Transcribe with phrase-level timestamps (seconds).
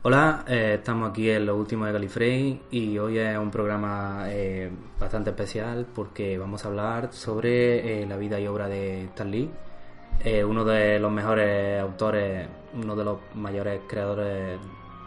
[0.00, 4.70] Hola, eh, estamos aquí en lo último de Galifrey y hoy es un programa eh,
[4.96, 9.50] bastante especial porque vamos a hablar sobre eh, la vida y obra de Stan Lee,
[10.46, 14.60] uno de los mejores autores, uno de los mayores creadores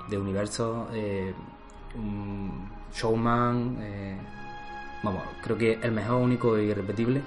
[0.09, 0.90] de universo,
[1.96, 3.77] un showman,
[5.04, 7.21] vamos, creo que el mejor, único e irrepetible.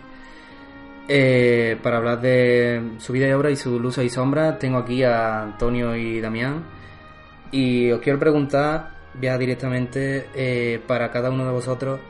[1.82, 5.44] para hablar de su vida y obra y su luz y sombra, tengo aquí a
[5.44, 6.83] Antonio y Damián.
[7.54, 12.00] Y os quiero preguntar ya directamente eh, para cada uno de vosotros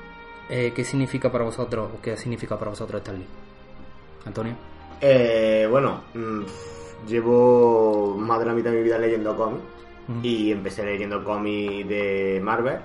[0.48, 3.26] eh, qué significa para vosotros o qué significa para vosotros Stan Lee.
[4.24, 4.54] Antonio.
[5.02, 6.44] Eh, bueno, mm,
[7.06, 9.64] llevo más de la mitad de mi vida leyendo cómics
[10.22, 12.78] y empecé leyendo cómics de Marvel.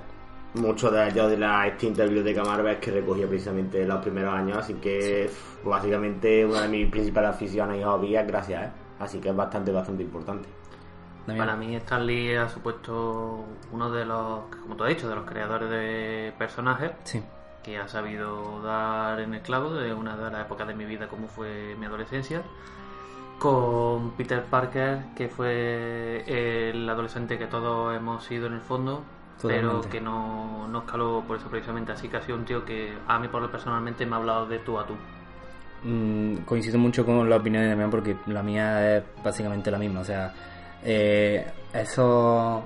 [0.55, 4.73] Muchos de ellos de la extinta biblioteca Marvel que recogía precisamente los primeros años, así
[4.73, 5.29] que
[5.63, 8.71] básicamente una de mis principales aficiones y hobbies gracias, ¿eh?
[8.99, 10.58] así que es bastante, bastante importante.
[11.25, 15.25] Para mí Stan Lee ha supuesto uno de los, como tú has dicho, de los
[15.25, 16.92] creadores de personajes
[17.64, 21.08] que ha sabido dar en el clavo de una de las épocas de mi vida
[21.08, 22.42] como fue mi adolescencia
[23.38, 29.03] con Peter Parker que fue el adolescente que todos hemos sido en el fondo
[29.47, 31.92] pero que no, no escaló por eso precisamente.
[31.92, 34.45] Así que ha sido un tío que a mí por lo personalmente me ha hablado
[34.47, 34.95] de tú a tú.
[35.84, 40.02] Mm, coincido mucho con la opinión de Damián porque la mía es básicamente la misma.
[40.02, 40.34] O sea
[40.83, 42.62] eh, esos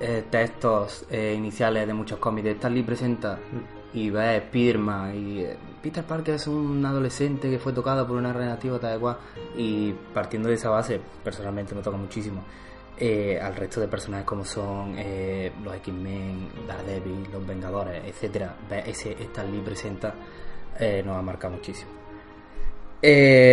[0.00, 3.38] eh, textos eh, iniciales de muchos cómics de Stan Lee presenta
[3.92, 5.46] y ves Spiderman y
[5.82, 9.18] Peter Parker es un adolescente que fue tocado por una relativa tal cual
[9.56, 12.44] y partiendo de esa base personalmente me toca muchísimo
[13.00, 14.96] al resto de personajes como son
[15.62, 20.12] los X-Men, Daredevil, los Vengadores, etcétera, ese Stan Lee presenta
[21.04, 21.97] nos ha marcado muchísimo.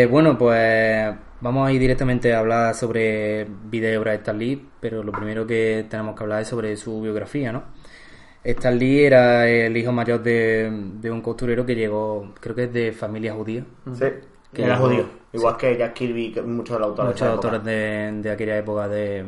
[0.09, 4.67] Bueno, pues Vamos a ir directamente a hablar sobre vida y obra de Stan Lee,
[4.79, 7.66] pero lo primero que tenemos que hablar es sobre su biografía, ¿no?
[8.44, 12.91] Stan Lee era el hijo mayor de, un costurero que llegó, creo que es de
[12.94, 13.63] familia judía.
[13.94, 14.05] Sí,
[14.53, 15.07] que era judío.
[15.34, 17.11] Igual que Jack Kirby, que muchos de los autores.
[17.11, 19.25] Muchos autores de, de, aquella época de,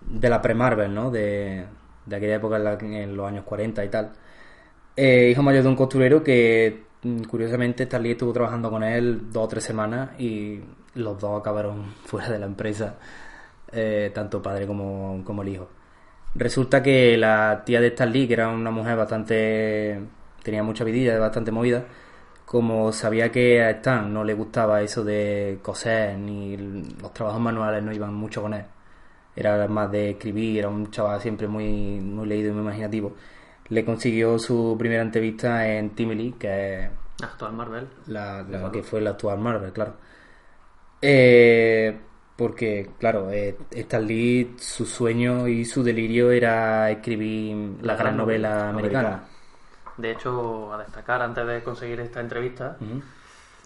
[0.00, 1.10] de la pre-Marvel, ¿no?
[1.10, 1.64] De,
[2.06, 4.12] de aquella época en, los años 40 y tal.
[4.94, 6.84] Eh, hijo mayor de un costurero que
[7.28, 10.60] curiosamente Stan estuvo trabajando con él dos o tres semanas y
[10.94, 12.96] los dos acabaron fuera de la empresa,
[13.72, 15.68] eh, tanto padre como, como, el hijo.
[16.34, 20.00] Resulta que la tía de Stan Lee, que era una mujer bastante...
[20.42, 21.84] tenía mucha vidilla, bastante movida,
[22.44, 27.82] como sabía que a Stan no le gustaba eso de coser ni los trabajos manuales
[27.82, 28.64] no iban mucho con él.
[29.36, 33.14] Era más de escribir, era un chaval siempre muy, muy leído y muy imaginativo
[33.68, 36.90] le consiguió su primera entrevista en Timely, que es...
[37.22, 37.88] Actual Marvel.
[38.06, 39.94] La, que fue la actual Marvel, claro.
[41.00, 41.96] Eh,
[42.36, 48.70] porque, claro, eh, Stan Lee, su sueño y su delirio era escribir la, gran novela,
[48.70, 49.24] americana.
[49.96, 52.76] De hecho, a destacar, antes de conseguir esta entrevista,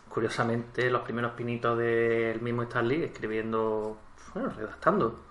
[0.09, 3.97] curiosamente, los primeros pinitos del mismo Stan Lee escribiendo,
[4.35, 5.28] bueno, redactando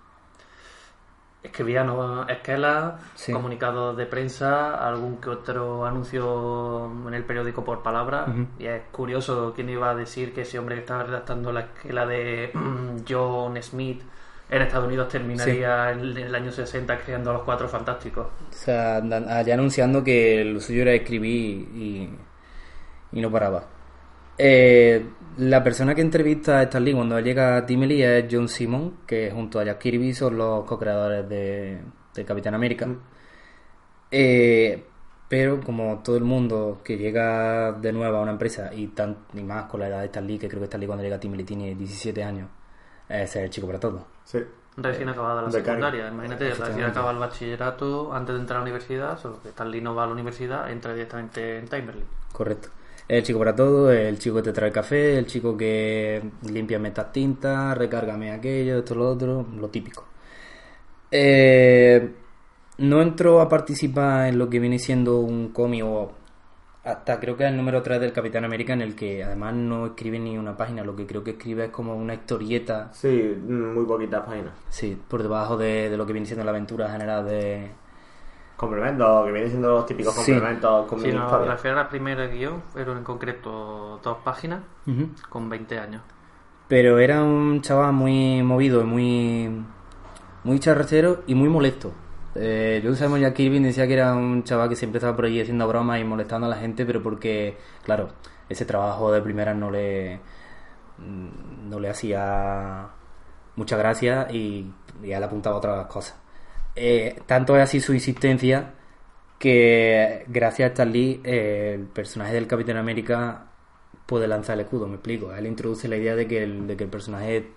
[1.85, 2.95] No, esquelas,
[3.31, 8.25] comunicados de prensa, algún que otro anuncio en el periódico por palabra.
[8.59, 12.05] Y es curioso quién iba a decir que ese hombre que estaba redactando la esquela
[12.05, 14.01] de mm, John Smith
[14.49, 18.27] en Estados Unidos terminaría en, el año 60 creando a los cuatro fantásticos.
[18.27, 22.09] O sea, allá anunciando que lo suyo era escribir y,
[23.11, 23.63] y no paraba.
[24.37, 25.03] Eh,
[25.37, 29.31] la persona que entrevista a Stan Lee cuando llega a Timely es John Simon, que
[29.31, 31.81] junto a Jack Kirby son los co-creadores de,
[32.25, 32.87] Capitán América.
[32.87, 32.99] Mm.
[34.09, 34.85] Eh,
[35.27, 39.43] pero como todo el mundo que llega de nuevo a una empresa y, tan, y
[39.43, 41.19] más con la edad de Stan Lee, que creo que Stan Lee cuando llega a
[41.19, 42.49] Timely tiene 17 años,
[43.07, 44.07] es el chico para todo.
[44.23, 44.39] Sí.
[44.77, 49.17] Recién acabada la secundaria, imagínate, recién acaba el bachillerato antes de entrar a la universidad,
[49.17, 52.05] solo que Stan Lee no va a la universidad, entra directamente en Timberley.
[52.31, 52.69] Correcto
[53.07, 56.21] el chico para todo, el chico que te trae café, el chico que
[56.51, 60.05] limpia estas tintas, recárgame aquello, esto, lo otro, lo típico.
[61.09, 62.09] Eh,
[62.79, 66.11] no entró a participar en lo que viene siendo un cómic o
[66.83, 69.87] hasta creo que es el número 3 del Capitán América en el que además no
[69.87, 72.89] escribe ni una página, lo que creo que escribe es como una historieta.
[72.93, 74.53] Sí, muy poquitas páginas.
[74.69, 77.71] Sí, por debajo de, de lo que viene siendo la aventura general de...
[78.57, 80.31] Complementos, que vienen siendo los típicos Sí.
[80.33, 81.53] complementos con Si mini nos historias.
[81.55, 84.61] refiere al primer guion, fueron en concreto dos páginas
[85.29, 86.01] con 20 años.
[86.67, 89.63] Pero era un chaval muy movido, muy
[90.43, 91.91] muy charrachero y muy molesto.
[92.35, 95.41] Eh, yo sabemos ya Kirby decía que era un chaval que siempre estaba por allí
[95.41, 98.09] haciendo bromas y molestando a la gente, pero porque, claro,
[98.49, 100.19] ese trabajo de primera no le
[100.97, 102.87] mm, no le hacía
[103.55, 104.71] mucha gracia y,
[105.03, 106.17] y él apuntaba a otras cosas.
[106.79, 108.73] Eh, tanto es así su insistencia
[109.39, 113.45] que gracias a Stan Lee eh, el personaje del Capitán América
[114.05, 115.33] puede lanzar el escudo, me explico.
[115.33, 117.51] Él introduce la idea de que el, de que el personaje,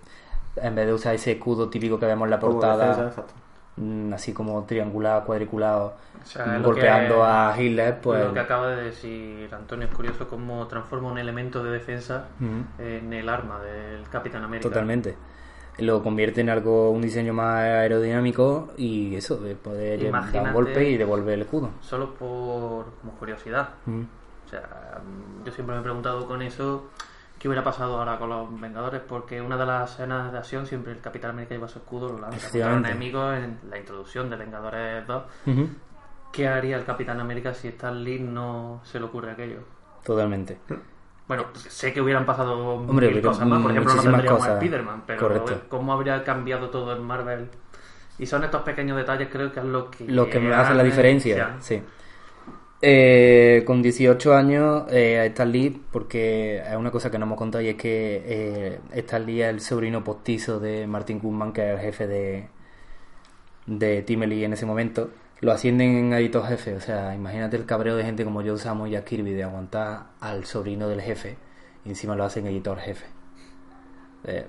[0.57, 3.13] en vez de usar ese escudo típico que vemos en la portada,
[3.77, 8.25] mm, así como triangulado, cuadriculado, O sea, golpeando que- a Hitler, pues...
[8.25, 12.27] Lo que acaba de decir Antonio es curioso cómo transforma un elemento de defensa
[12.79, 14.67] en el arma del Capitán América.
[14.67, 15.15] Totalmente.
[15.81, 20.51] Lo convierte en algo, un diseño más aerodinámico y eso, de poder dar un Imagínate-
[20.53, 21.71] golpe y devolver el escudo.
[21.81, 23.69] Solo por como curiosidad.
[23.87, 24.05] Ujú.
[24.45, 26.89] O sea, mm, yo siempre me he preguntado con eso
[27.39, 30.91] qué hubiera pasado ahora con los Vengadores, porque una de las escenas de acción siempre
[30.93, 32.89] el Capitán América lleva su escudo, lo lanza contra los Efectivamente.
[32.91, 35.23] enemigos en la introducción de Vengadores 2.
[35.47, 35.67] Ujú.
[36.31, 39.59] ¿Qué haría el Capitán América si Stan Lee no se le ocurre aquello?
[40.05, 40.59] Totalmente.
[41.31, 44.53] Bueno, sé que hubieran pasado Hombre, mil pero cosas más, por ejemplo, no tendríamos a.
[44.55, 45.61] Spider-Man, pero Correcto.
[45.69, 47.47] cómo habría cambiado todo en Marvel.
[48.19, 50.03] Y son estos pequeños detalles, creo que es lo que.
[50.09, 51.81] Lo que me hace la diferencia, sí.
[52.81, 57.63] Eh, con 18 años, eh, Stan Lee, porque es una cosa que no hemos contado
[57.63, 61.75] y es que eh, Stan Lee es el sobrino postizo de Martin Goodman, que es
[61.75, 62.49] el jefe de,
[63.67, 65.11] de Timely en ese momento.
[65.41, 68.85] Lo ascienden a editor jefe, o sea, imagínate el cabreo de gente como Joe Samo
[68.85, 71.35] y Kirby de aguantar al sobrino del jefe
[71.83, 73.07] y encima lo hacen editor jefe.
[74.25, 74.45] Eh,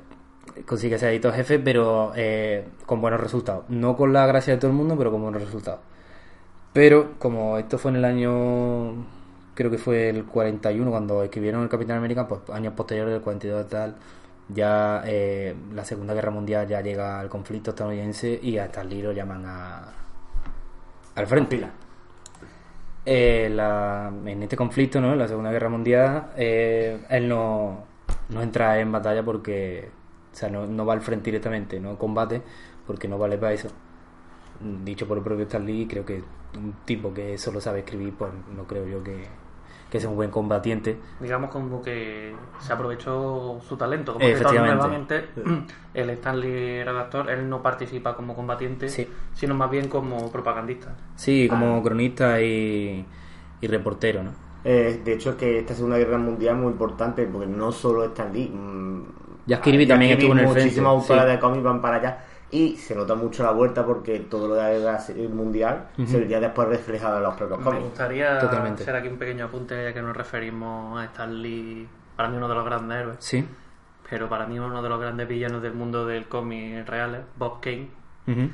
[0.67, 3.65] consigue ser editor jefe, pero eh, con buenos resultados.
[3.71, 5.81] No con la gracia de todo el mundo, pero con buenos resultados.
[6.75, 9.07] Pero como esto fue en el año,
[9.55, 13.67] creo que fue el 41 cuando escribieron el Capitán América, pues años posteriores, del 42
[13.67, 13.97] y tal,
[14.49, 19.03] ya eh, la Segunda Guerra Mundial ya llega al conflicto estadounidense y a Stan Lee
[19.03, 20.02] lo llaman a,
[21.15, 21.57] al frente.
[21.57, 21.71] Fila.
[23.05, 25.13] Eh, la- en este conflicto, ¿no?
[25.13, 27.85] En la Segunda Guerra Mundial, eh, él no,
[28.29, 29.91] no entra en batalla porque,
[30.33, 32.43] o sea, no, no va al frente directamente, no combate
[32.87, 33.69] porque no vale para eso.
[34.85, 36.23] Dicho por el propio Stan Lee, creo que
[36.57, 39.27] un tipo que solo sabe escribir, pues no creo yo que,
[39.93, 40.97] que sea un buen combatiente.
[41.21, 44.75] Digamos como que se aprovechó su talento como Efectivamente.
[44.75, 45.25] nuevamente.
[45.93, 49.07] El Stanley redactor, él no participa como combatiente, Sí.
[49.35, 50.95] sino más bien como propagandista.
[51.15, 51.83] Sí, como Ah.
[51.83, 53.05] cronista y,
[53.61, 54.31] y reportero, ¿no?
[54.65, 58.05] Eh, de hecho, es que esta Segunda Guerra Mundial es muy importante porque no solo
[58.07, 58.49] Stan Lee.
[58.49, 59.03] mm,
[59.45, 61.31] Jack Kirby también estuvo en el frente, Muchísimos autores sí.
[61.33, 62.25] de cómics van para allá.
[62.53, 65.01] Y se nota mucho la vuelta porque todo lo de la guerra
[65.35, 67.85] mundial se vería después reflejado en los propios Me cómics.
[67.85, 68.83] gustaría Totalmente.
[68.83, 72.49] hacer aquí un pequeño apunte ya que nos referimos a Stan Lee, para mí uno
[72.49, 73.49] de los grandes héroes, Sí.
[74.11, 77.89] pero para mí uno de los grandes villanos del mundo del cómic reales, Bob Kane,
[78.27, 78.51] Ujú.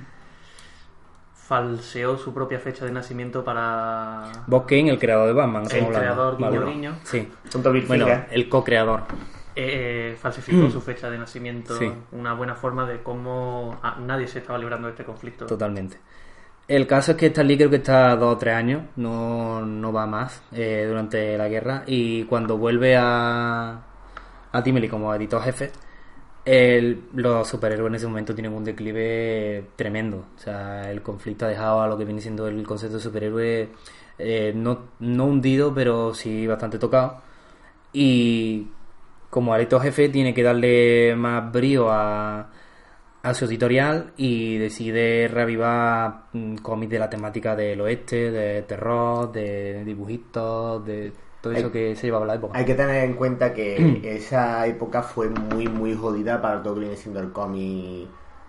[1.34, 4.30] falseó su propia fecha de nacimiento para...
[4.46, 5.64] Bob Kane, el creador de Batman.
[5.70, 6.64] El creador, Vale.
[6.66, 6.94] guiño.
[7.02, 7.28] Sí.
[7.88, 9.02] Bueno, el co-creador.
[9.60, 11.76] Eh, falsificó su fecha de nacimiento.
[11.76, 11.92] Sí.
[12.12, 15.46] Una buena forma de cómo ah, nadie se estaba librando de este conflicto.
[15.46, 15.98] Totalmente.
[16.68, 20.06] El caso es que Lee creo que está dos o tres años, no, no va
[20.06, 23.82] más eh, durante la guerra y cuando vuelve a,
[24.52, 25.72] a Timely como editor jefe,
[26.44, 30.26] el- los superhéroes en ese momento tienen un declive tremendo.
[30.36, 33.68] O sea, el conflicto ha dejado a lo que viene siendo el concepto de superhéroe
[34.18, 37.22] eh, no, no hundido, pero sí bastante tocado.
[37.92, 38.68] Y
[39.30, 42.50] como editor jefe tiene que darle más brío a,
[43.22, 49.32] a su editorial y decide reavivar mm, cómics de la temática del oeste, de terror,
[49.32, 52.58] de dibujitos, de todo eso Hay- que se llevaba la época.
[52.58, 56.80] Hay que tener en cuenta que esa época fue muy, muy jodida para todo lo
[56.80, 58.08] que viene siendo el cómic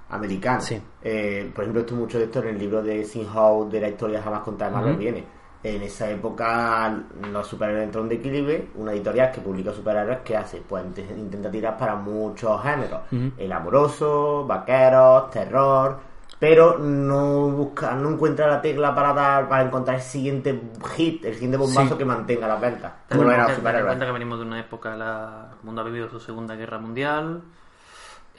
[0.09, 0.61] americano.
[0.61, 0.81] Sí.
[1.01, 3.89] Eh, por ejemplo, esto mucho de esto en el libro de Sin Howe de la
[3.89, 5.01] historia jamás contada de Marvel Ujú.
[5.01, 5.23] viene.
[5.61, 6.97] En esa época
[7.31, 10.61] los superhéroes entraron de equilibrio, una editorial que publica superhéroes, ¿qué hace?
[10.67, 13.01] Pues int- intenta tirar para muchos géneros.
[13.37, 15.97] El amoroso, vaqueros, terror,
[16.39, 20.57] pero no busca, no encuentra la tecla para dar, para encontrar el siguiente
[20.95, 21.97] hit, el siguiente bombazo Sí.
[21.97, 22.93] que mantenga las ventas.
[23.09, 26.09] Ten Como en en cuenta que venimos de una época, la- el mundo ha vivido
[26.09, 27.41] su segunda guerra mundial.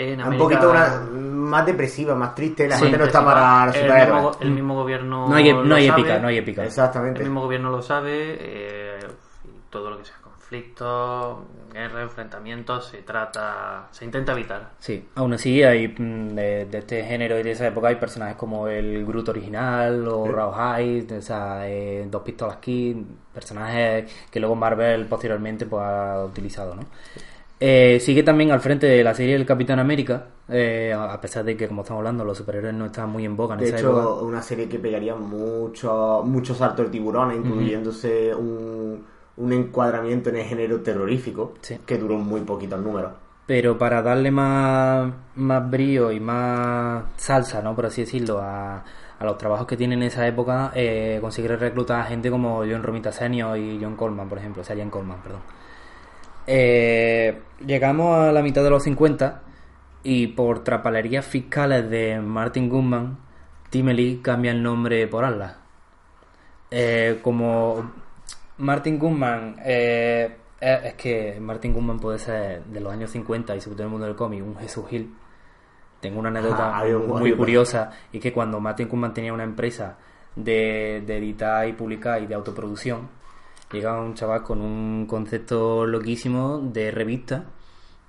[0.03, 3.93] En un poquito una- más depresiva, más triste, la Sí, gente no está para el
[4.15, 6.65] mismo, el mismo gobierno No hay, no hay sabe, épica, no hay épica.
[6.65, 7.21] Exactamente.
[7.21, 8.37] El mismo gobierno lo sabe.
[8.41, 8.99] eh,
[9.73, 11.39] lo que sea conflictos,
[11.73, 14.71] guerra, enfrentamientos, se trata, se intenta evitar.
[14.81, 18.37] Sí, aún así hay mm, de, de este género y de esa época hay personajes
[18.37, 20.33] como el Groot original o Sí.
[20.33, 22.97] Rawhide, o sea, eh, Dos Pistolas Kid,
[23.33, 26.83] personajes que luego Marvel posteriormente pues, ha utilizado, ¿no?
[27.63, 31.57] Eh, sigue también al frente de la serie del Capitán América, eh, a pesar de
[31.59, 33.91] que, como estamos hablando, los superhéroes no estaban muy en boga en De esa hecho,
[33.91, 34.23] época.
[34.25, 39.05] una serie que pegaría mucho, muchos saltos de tiburones, incluyéndose un,
[39.37, 41.79] un encuadramiento en el género terrorífico, Sí.
[41.85, 43.13] que duró muy poquitos números.
[43.45, 47.75] Pero para darle más, más brío y más salsa, ¿no?
[47.75, 48.77] Por así decirlo, a,
[49.19, 52.83] a los trabajos que tienen en esa época, eh, conseguir reclutar a gente como John
[52.83, 54.63] Romita Senior y John Coleman, por ejemplo.
[54.63, 55.41] O sea, John Coleman, perdón.
[56.53, 59.41] Eh, llegamos a la mitad de los 50
[60.03, 63.19] y por trapalerías fiscales de Martin Goodman,
[63.71, 65.55] Timely cambia el nombre por Atlas.
[66.73, 67.93] Eh, como
[68.59, 73.61] Martin Goodman, eh, es, es que Martin Goodman puede ser de los años 50 y
[73.61, 75.15] sobre todo en el mundo del cómic, un Jesús Gil.
[76.01, 79.99] Tengo una anécdota Ah, muy curiosa y que cuando Martin Goodman tenía una empresa
[80.35, 83.20] de, de editar y publicar y de autoproducción,
[83.73, 87.45] llegaba un chaval con un concepto loquísimo de revista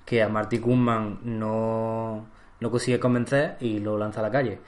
[0.06, 2.26] que a Martin Goodman no,
[2.60, 4.60] no consigue convencer y lo lanza a la calle.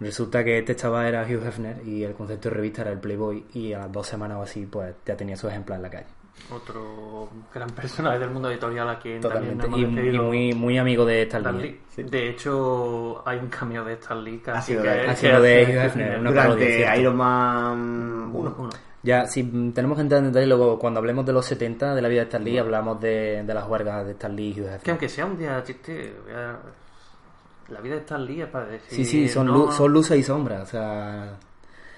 [0.00, 3.44] Resulta que este chaval era Hugh Hefner y el concepto de revista era el Playboy
[3.54, 6.06] y a las dos semanas o así pues ya tenía su ejemplar en la calle.
[6.50, 9.62] Otro gran personaje del mundo editorial a quien Totalmente.
[9.64, 11.62] también Y, hemos y muy, muy amigo de Stan Stan Lee.
[11.62, 11.80] Lee.
[11.88, 12.02] Sí.
[12.02, 15.16] De hecho, hay un cameo de Stan Lee casi Ha sido que, de- ha que
[15.16, 16.98] sido de Hugh Hefner, Durante.
[17.00, 18.54] Iron Man 1.
[18.58, 18.70] Uno.
[19.04, 22.02] Ya, si mm, tenemos que entrar en detalle, luego cuando hablemos de los 70 de
[22.02, 24.80] la vida de Stan Lee, hablamos de, de las huelgas de Stan Lee y Hugh
[24.82, 26.12] Que aunque sea un día chiste,
[27.68, 28.90] la vida de Stan Lee es para decir.
[28.90, 31.36] Sí, sí, son, no, lu- son luces y sombras, o sea,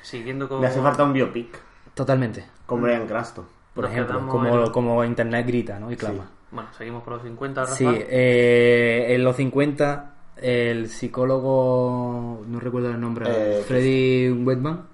[0.03, 0.61] Siguiendo con.
[0.61, 1.59] Le hace falta un biopic
[1.95, 2.45] totalmente.
[2.67, 3.45] con Brian Cranston.
[3.75, 5.91] Por Nos ejemplo, como, en- como Internet grita, ¿no?
[5.91, 6.31] Y clama.
[6.53, 7.75] Bueno, seguimos por los 50, Rafa.
[7.75, 14.87] Sí, eh, en los 50 el psicólogo, no recuerdo el nombre, Eh, Freddy Whitman,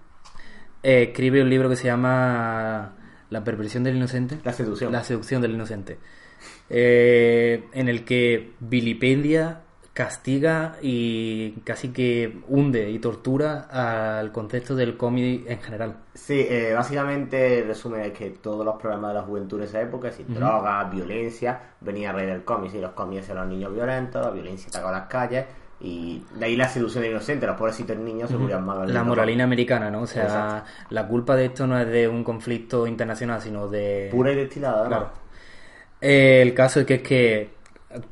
[0.82, 2.92] eh, escribe un libro que se llama
[3.30, 4.38] La perversión del inocente.
[4.44, 4.92] La seducción.
[4.92, 5.98] La seducción del inocente.
[6.68, 9.60] Eh, en el que vilipendia,
[9.92, 13.68] castiga y casi que hunde y tortura
[14.18, 15.96] al concepto del cómic en general.
[16.14, 19.82] Sí, eh, básicamente el resumen es que todos los problemas de la juventud en esa
[19.82, 22.72] época, sin drogas, violencia, venía a raíz del cómic.
[22.74, 25.44] Y los cómics eran los niños violentos, la violencia atacaba las calles
[25.80, 27.46] y de ahí la seducción del inocente.
[27.46, 28.88] Los pobrecitos niños se morían más.
[28.90, 30.02] La moralina americana, ¿no?
[30.02, 30.70] O sea, Exacto.
[30.90, 34.08] la culpa de esto no es de un conflicto internacional, sino de...
[34.10, 34.98] Pura y destilada, además.
[34.98, 35.12] Claro.
[36.02, 37.50] Eh, el caso es que es que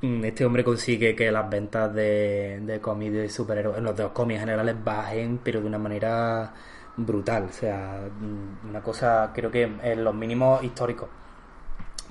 [0.00, 4.12] mm, este hombre consigue que las ventas de, de cómics de superhéroes, los de los
[4.12, 6.52] cómics generales bajen, pero de una manera
[6.96, 7.44] brutal.
[7.44, 11.08] O sea, mm, una cosa creo que en los mínimos históricos.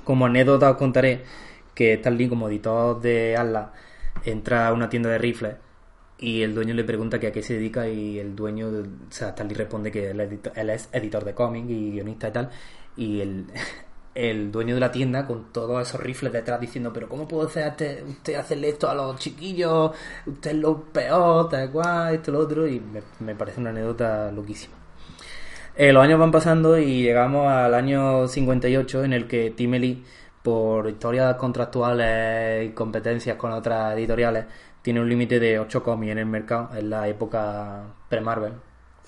[0.03, 1.23] Como anécdota os contaré
[1.73, 3.67] que Stan Lee, como editor de Atlas,
[4.25, 5.55] entra a una tienda de rifles
[6.19, 9.29] y el dueño le pregunta que a qué se dedica y el dueño, o sea,
[9.29, 12.50] Stan Lee responde que él, edito- es editor de cómics y guionista y tal
[12.95, 13.45] y el,
[14.15, 17.67] el dueño de la tienda con todos esos rifles detrás diciendo pero ¿cómo puede hacer
[17.67, 19.91] este- usted hacerle esto a los chiquillos?
[20.25, 24.31] Usted es lo peor, tal cual, esto, lo otro y me, me parece una anécdota
[24.31, 24.75] loquísima.
[25.75, 30.03] Eh, los años van pasando y llegamos al año 58 en el que Timely,
[30.44, 34.46] por historias contractuales y competencias con otras editoriales,
[34.82, 38.53] tiene un límite de 8 cómics en el mercado en la época pre-Marvel.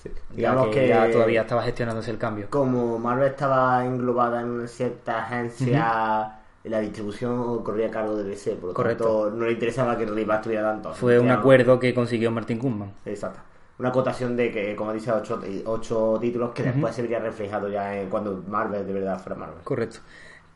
[0.02, 0.10] Sí.
[0.30, 2.46] Digamos que, que, ya todavía estaba gestionándose el cambio.
[2.50, 8.68] como Marvel estaba englobada en cierta agencia, la distribución corría a cargo de DC, por
[8.68, 9.04] lo Correcto.
[9.04, 10.92] tanto no le interesaba que Rival estuviera tanto.
[10.92, 12.92] Fue un acuerdo que consiguió Martin Kuhlman.
[13.06, 13.40] Exacto.
[13.78, 17.98] Una cotación de que, como dice, ocho, ocho títulos que después se vería reflejado ya
[17.98, 19.64] en cuando Marvel de verdad fuera Marvel.
[19.64, 20.00] Correcto.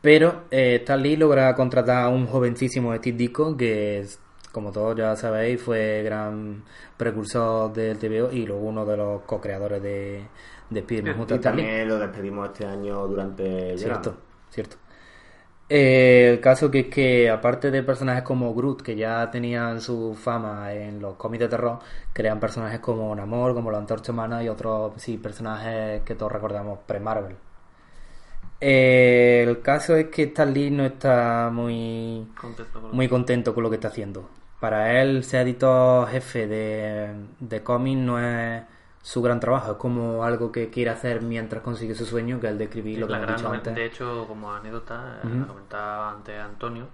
[0.05, 4.05] Pero eh, Stan Lee logra contratar a un jovencísimo Steve Ditko que,
[4.51, 6.63] como todos ya sabéis, fue gran
[6.97, 10.29] precursor del TVO y luego uno de los co-creadores de,
[10.69, 14.17] de Spider-Man Y también lo despedimos este año durante el Cierto, verano.
[14.49, 14.77] cierto.
[15.69, 20.15] Eh, el caso que es que, aparte de personajes como Groot, que ya tenían su
[20.15, 21.79] fama en los cómics de terror,
[22.13, 26.79] crean personajes como Namor, como la Antorcha Humana y otros sí, personajes que todos recordamos
[26.87, 27.35] pre-Marvel.
[28.61, 33.63] Eh, el caso es que Stan Lee no está muy, Contexto con- muy contento con
[33.63, 34.29] lo que está haciendo.
[34.59, 38.63] Para él, ser editor jefe de, de cómics no es
[39.01, 42.53] su gran trabajo, es como algo que quiere hacer mientras consigue su sueño, que es
[42.53, 43.75] el de escribir lo que hemos dicho antes.
[43.75, 46.87] De hecho, como anécdota, eh, comentaba antes Antonio,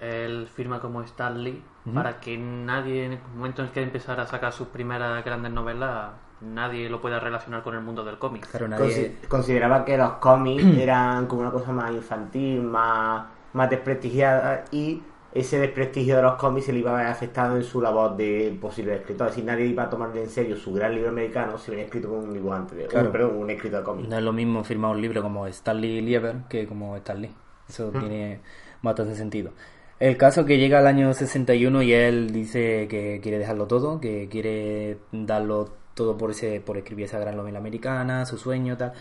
[0.00, 1.62] él firma como Stan Lee
[1.94, 5.52] para que nadie, en el momento en el que empezara a sacar sus primeras grandes
[5.52, 6.10] novelas,
[6.40, 8.48] nadie lo pueda relacionar con el mundo del cómic.
[8.50, 8.84] Claro, nadie...
[9.22, 15.02] Consi- consideraba que los cómics eran como una cosa más infantil, más, más desprestigiada y
[15.32, 18.56] ese desprestigio de los cómics se le iba a ver afectado en su labor de
[18.60, 19.28] posible escritor.
[19.28, 22.08] Es decir, nadie iba a tomarle en serio su gran libro americano si venía escrito
[22.08, 23.06] con un dibujante, de, Claro.
[23.06, 24.08] un, perdón, un escritor de cómics.
[24.08, 27.32] No es lo mismo firmar un libro como Stanley Lieber que como Stanley.
[27.68, 28.40] Eso tiene
[28.82, 29.52] bastante sentido.
[30.00, 34.28] El caso que llega al año 61 y él dice que quiere dejarlo todo, que
[34.30, 38.92] quiere darlo todo por ese por escribir esa gran novela americana, su sueño, tal.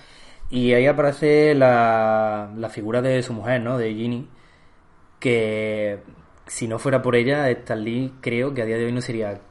[0.49, 3.77] Y ahí aparece la, la figura de su mujer, ¿no?
[3.77, 4.27] De Ginny,
[5.19, 5.99] que
[6.47, 9.41] si no fuera por ella, Stan Lee creo que a día de hoy no sería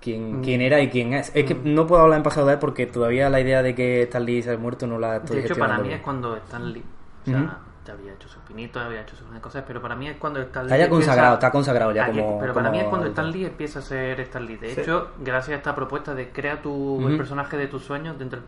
[0.00, 1.30] quién, quién era y quién es.
[1.34, 4.02] Es que no puedo hablar en pasado de él porque todavía la idea de que
[4.02, 5.98] Stan Lee se ha muerto no la estoy De hecho, para mí bien.
[5.98, 6.84] es cuando Stan Lee,
[7.22, 7.67] o sea.
[7.88, 10.64] Ya había hecho sus pinitos, había hecho sus cosas, pero para mí es cuando Stan
[10.64, 12.38] Lee Está ya empieza- consagrado, está consagrado ya como.
[12.38, 13.06] pero para como mí es cuando.
[13.08, 14.56] Stan Lee empieza a ser Stan Lee.
[14.56, 14.80] De Sí.
[14.82, 18.40] hecho, gracias a esta propuesta de crea tu el personaje de tus sueños dentro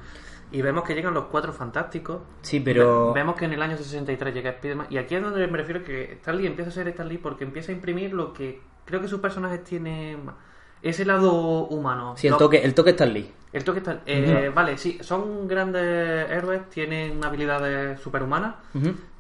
[0.52, 2.20] y vemos que llegan los cuatro fantásticos.
[2.42, 3.12] Sí, pero.
[3.14, 4.86] Ve- Vemos que en el año 63 llega Spider-Man.
[4.90, 7.44] Y aquí es donde me refiero que Stan Lee empieza a ser Stan Lee porque
[7.44, 10.26] empieza a imprimir lo que creo que sus personajes tienen.
[10.26, 10.34] más.
[10.82, 11.30] Ese lado
[11.66, 12.14] humano.
[12.16, 13.32] Sí, el toque, el toque Stan Lee.
[13.52, 14.00] El toque está.
[14.06, 18.54] eh, Vale, sí, son grandes héroes, tienen habilidades superhumanas,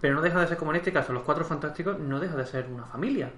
[0.00, 2.46] pero no deja de ser, como en este caso, los cuatro fantásticos, no deja de
[2.46, 3.30] ser una familia.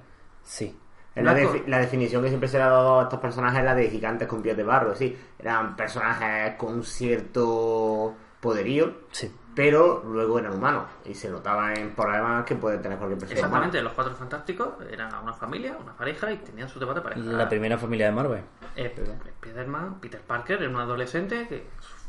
[0.42, 0.76] Sí.
[1.14, 1.34] Es la,
[1.66, 4.26] la definición que siempre se le ha dado a estos personajes es la de gigantes
[4.26, 5.14] con pies de barro, sí.
[5.38, 9.30] Eran personajes con un cierto poderío, Sí.
[9.54, 13.40] Pero luego eran humanos y se notaba en problemas que puede tener cualquier persona.
[13.40, 13.66] humana.
[13.66, 17.20] Exactamente, los cuatro fantásticos eran una familia, una pareja y tenían su debate de pareja.
[17.20, 18.42] La primera familia de Marvel.
[18.76, 18.94] Eh,
[19.38, 21.66] Spiderman, Peter Parker era un adolescente que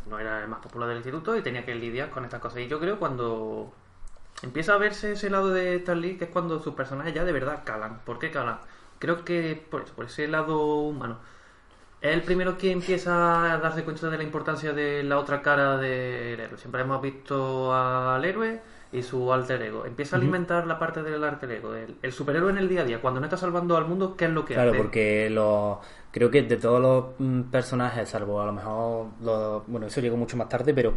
[0.07, 2.59] no era el más popular del instituto y tenía que lidiar con estas cosas.
[2.59, 3.73] Y yo creo cuando
[4.41, 7.31] empieza a verse ese lado de Stan Lee, que es cuando sus personajes ya de
[7.31, 7.99] verdad calan.
[8.05, 8.59] ¿Por qué calan?
[8.99, 11.19] Creo que por eso, por ese lado humano.
[12.03, 15.77] Es el primero que empieza a darse cuenta de la importancia de la otra cara
[15.77, 16.57] del héroe.
[16.57, 19.85] Siempre hemos visto al héroe y su alter ego.
[19.85, 21.73] Empieza a alimentar la parte del alter ego.
[21.75, 24.25] El, el superhéroe en el día a día, cuando no está salvando al mundo, ¿qué
[24.25, 24.77] es lo que Claro, hace?
[24.77, 25.79] porque los,
[26.11, 30.17] creo que de todos los mm, personajes, salvo a lo mejor, los, bueno, eso llegó
[30.17, 30.93] mucho más tarde, pero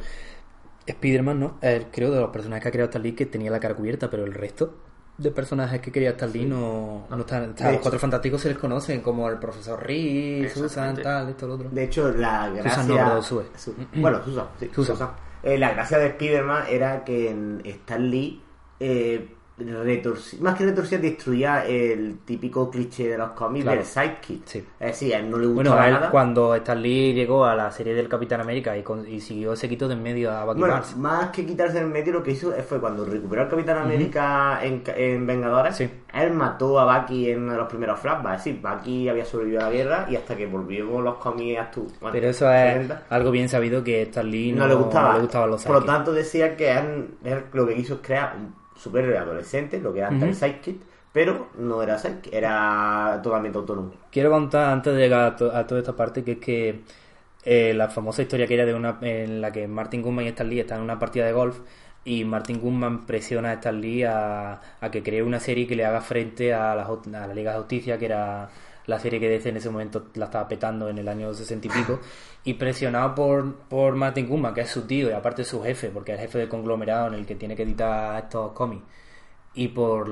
[0.86, 1.58] Spider-Man, ¿no?
[1.62, 4.10] Eh, creo de los personajes que ha creado Stan Lee que tenía la cara cubierta,
[4.10, 4.74] pero el resto
[5.18, 7.54] de personajes que quería Lee no, no están.
[7.72, 11.68] los cuatro fantásticos se les conocen, como el profesor Reed, Susan, tal, esto, lo otro.
[11.70, 12.82] De hecho, la gracia...
[12.82, 13.44] no, perdón, Sue.
[13.56, 14.96] Su- Bueno, Susan, sí, Susan.
[14.96, 15.10] Susan.
[15.42, 18.42] Eh, la gracia de Spider-Man era que en Stan Lee,
[18.80, 23.78] eh, retorci- más que retorcía, destruía el típico cliché de los cómics Claro.
[23.78, 24.42] del sidekick.
[24.46, 24.58] Sí.
[24.78, 26.10] Es decir, a él no le Bueno, gustaba a él, nada.
[26.10, 29.68] cuando Stan Lee llegó a la serie del Capitán América y, con- y siguió ese
[29.68, 32.52] quito de en medio a Bucky Bueno, más que quitarse en medio, lo que hizo
[32.68, 35.88] fue cuando recuperó al Capitán América en, en Vengadores, Sí.
[36.12, 38.40] él mató a Bucky en uno de los primeros flashbacks.
[38.40, 41.86] Es decir, Bucky había sobrevivido a la guerra y hasta que volvimos los cómics actu-
[42.00, 45.08] bueno, Pero eso es 60, algo bien sabido que Stan Lee no, no, le gustaba.
[45.08, 48.00] no le gustaban los Por lo tanto, decía que él, él lo que quiso es
[48.02, 50.28] crear un superhéroe adolescente, lo que era antes Ujú.
[50.28, 53.92] el sidekick, pero no era sidekick, era totalmente autónomo.
[54.10, 56.80] Quiero contar antes de llegar a, to- a toda esta parte que es que
[57.44, 60.48] eh, la famosa historia que era de una en la que Martin Goodman y Stan
[60.48, 61.58] Lee están en una partida de golf
[62.04, 65.84] y Martin Goodman presiona a Stan Lee a, a que cree una serie que le
[65.84, 68.50] haga frente a la, ju- a la Liga de Justicia, que era
[68.86, 71.70] la serie que DC en ese momento la estaba petando en el año 60 y
[71.70, 72.00] pico,
[72.44, 76.12] y presionado por, por Martin Goodman, que es su tío y aparte su jefe, porque
[76.12, 78.84] es el jefe del conglomerado en el que tiene que editar estos cómics
[79.56, 80.08] y por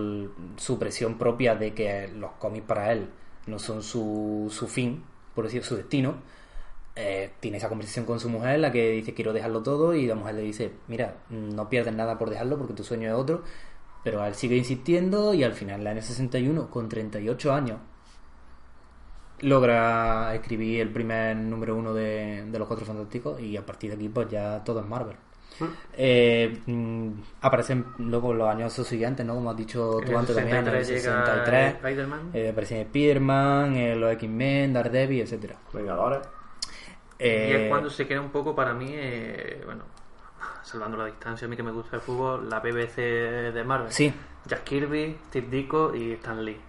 [0.57, 3.09] su presión propia de que los cómics para él
[3.47, 6.15] no son su, su fin, por decir, su destino,
[6.97, 10.15] eh, tiene esa conversación con su mujer, la que dice quiero dejarlo todo, y la
[10.15, 13.43] mujer le dice, mira, no pierdes nada por dejarlo porque tu sueño es otro,
[14.03, 17.79] pero él sigue insistiendo y al final, en el año 61, con 38 años,
[19.41, 23.97] logra escribir el primer número uno de, de los Cuatro Fantásticos y a partir de
[23.97, 25.17] aquí pues ya todo es Marvel.
[25.97, 27.09] Eh, mm,
[27.43, 29.35] aparecen luego los años siguientes, ¿no?
[29.35, 31.75] Como has dicho tú antes también, en el 63 llega 63.
[31.75, 32.31] Spider-Man.
[32.35, 35.57] Eh, aparecen Spider-Man, eh, los X-Men, Daredevil, etcétera.
[35.73, 36.21] Vengadores.
[37.19, 39.85] Eh, Y es cuando se queda un poco para mí, eh, bueno,
[40.65, 42.97] salvando la distancia, a mí que me gusta el fútbol, la BBC
[43.53, 43.93] de Marvel.
[43.93, 44.13] Sí,
[44.47, 46.61] Jack Kirby, Steve Ditko y Stan Lee.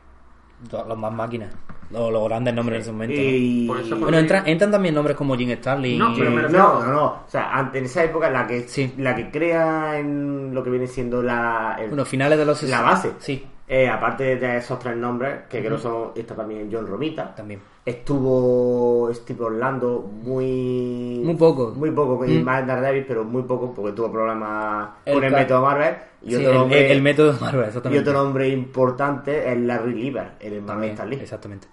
[0.71, 1.54] los más máquinas,
[1.91, 3.95] los, los grandes nombres en ese momento.
[4.00, 5.98] Bueno, entran, entran también nombres como Jim Starlin.
[6.00, 7.06] No, y- pero me refiero- no, no, no.
[7.06, 8.93] O sea, ante- en esa época la que Sí.
[8.98, 12.67] la que crea en lo que viene siendo la el- Bueno, finales de los la
[12.67, 12.82] 60.
[12.89, 13.12] base.
[13.19, 17.34] Sí, eh, aparte de esos tres nombres, que creo son está también John Romita.
[17.36, 17.60] también.
[17.86, 21.71] Estuvo Steve Orlando muy Muy poco.
[21.76, 22.43] muy poco con Mm.
[22.43, 26.36] más Daredevil, pero muy poco porque tuvo problemas El con el método Marvel y Sí,
[26.38, 30.82] otro el, nombre el- método Marvel, y otro nombre importante es Larry Lieber, el hermano
[30.82, 31.17] de Stan Lee.
[31.21, 31.67] Exactamente.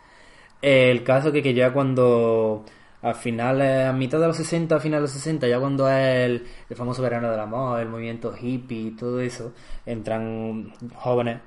[0.60, 2.64] El caso que, que ya cuando
[3.00, 6.26] al final, a mitad de los 60, a final de los 60, ya cuando es
[6.26, 9.52] el, el famoso verano del amor, el movimiento hippie y todo eso,
[9.86, 11.38] entran jóvenes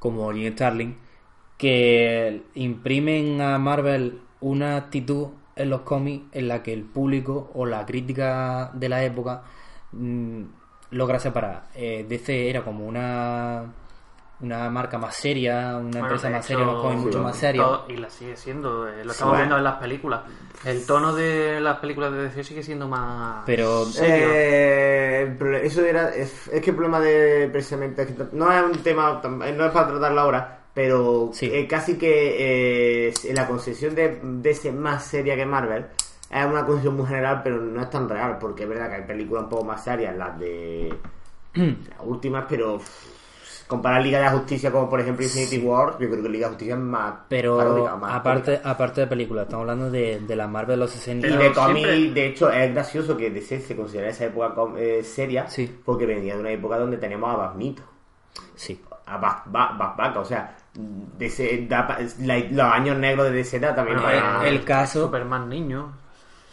[0.00, 0.96] como Jim Starling
[1.64, 7.64] que imprimen a Marvel una actitud en los cómics en la que el público o
[7.64, 9.42] la crítica de la época
[9.92, 10.42] mm,
[10.90, 11.68] logra separar.
[11.74, 13.64] Eh, DC era como una
[14.40, 17.80] una marca más seria, una Bueno, empresa más seria, hecho, unos cómics mucho más serios.
[17.88, 19.36] y la sigue siendo, eh, lo Sí, estamos bueno.
[19.44, 20.20] viendo en las películas.
[20.66, 24.26] El tono de las películas de DC sigue siendo más Pero serio.
[24.34, 26.10] Eh, eso era.
[26.10, 28.02] Es, es que el problema de precisamente.
[28.02, 29.22] es que no es un tema.
[29.24, 30.63] No es para tratarlo ahora.
[30.74, 31.48] Pero Sí.
[31.52, 35.86] eh, casi que eh, la concepción de DC más seria que Marvel
[36.30, 38.38] es una concepción muy general, pero no es tan real.
[38.40, 40.92] Porque es verdad que hay películas un poco más serias, las de.
[41.54, 42.80] las últimas, pero.
[43.66, 46.52] Comparar Liga de la Justicia como por ejemplo Infinity War, yo creo que Liga de
[46.52, 50.46] Justicia es más Pero paródica, más aparte, aparte de películas, estamos hablando de, de la
[50.46, 51.26] Marvel de los 60.
[51.26, 55.02] Y de cómic, siempre- de hecho, es gracioso que DC se considera esa época eh,
[55.02, 55.78] seria, Sí.
[55.82, 57.82] porque venía de una época donde teníamos a Basmito,
[58.54, 58.78] Sí.
[59.06, 60.56] A Bas- Ba- Bas Bacca, o sea,
[61.18, 65.04] DC da pa- la- los años negros de DC da también Bueno, para- el caso-
[65.06, 65.92] Superman niño.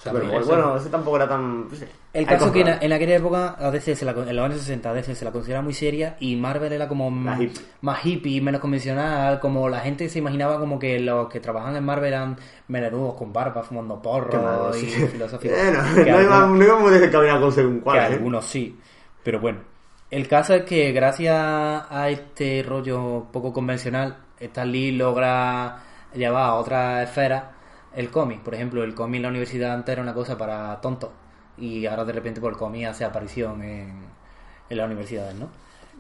[0.04, 0.22] Superboy.
[0.32, 1.70] también, bueno, ese tampoco era tan...
[1.70, 1.88] no sé.
[2.12, 4.94] El caso que en, aquella época, a DC se la, en los años 60, a
[4.94, 7.62] DC se la considera muy seria y Marvel era como Más hippie.
[7.82, 11.86] más hippie, menos convencional, como la gente se imaginaba como que los que trabajan en
[11.86, 12.36] Marvel eran
[12.68, 15.08] melenudos con barba, fumando porros y sí.
[15.08, 15.56] filosóficos.
[15.56, 18.16] Eh, no, no íbamos no desencaminados con según cuál, que ¿eh?
[18.16, 18.78] algunos sí,
[19.24, 19.60] pero bueno.
[20.12, 25.82] El caso es que gracias a este rollo poco convencional, Stan Lee logra
[26.14, 27.52] llevar a otra esfera
[27.96, 28.42] el cómic.
[28.42, 31.12] Por ejemplo, el cómic en la universidad antes era una cosa para tontos
[31.58, 34.06] y ahora de repente por el cómic hace aparición en,
[34.70, 35.50] en las universidades, ¿no?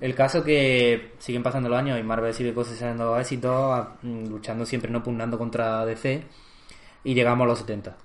[0.01, 4.65] El caso es que siguen pasando los años y Marvel sigue cosechando éxitos, mm, luchando
[4.65, 6.23] siempre, no pugnando contra DC
[7.03, 7.95] y llegamos a los 70.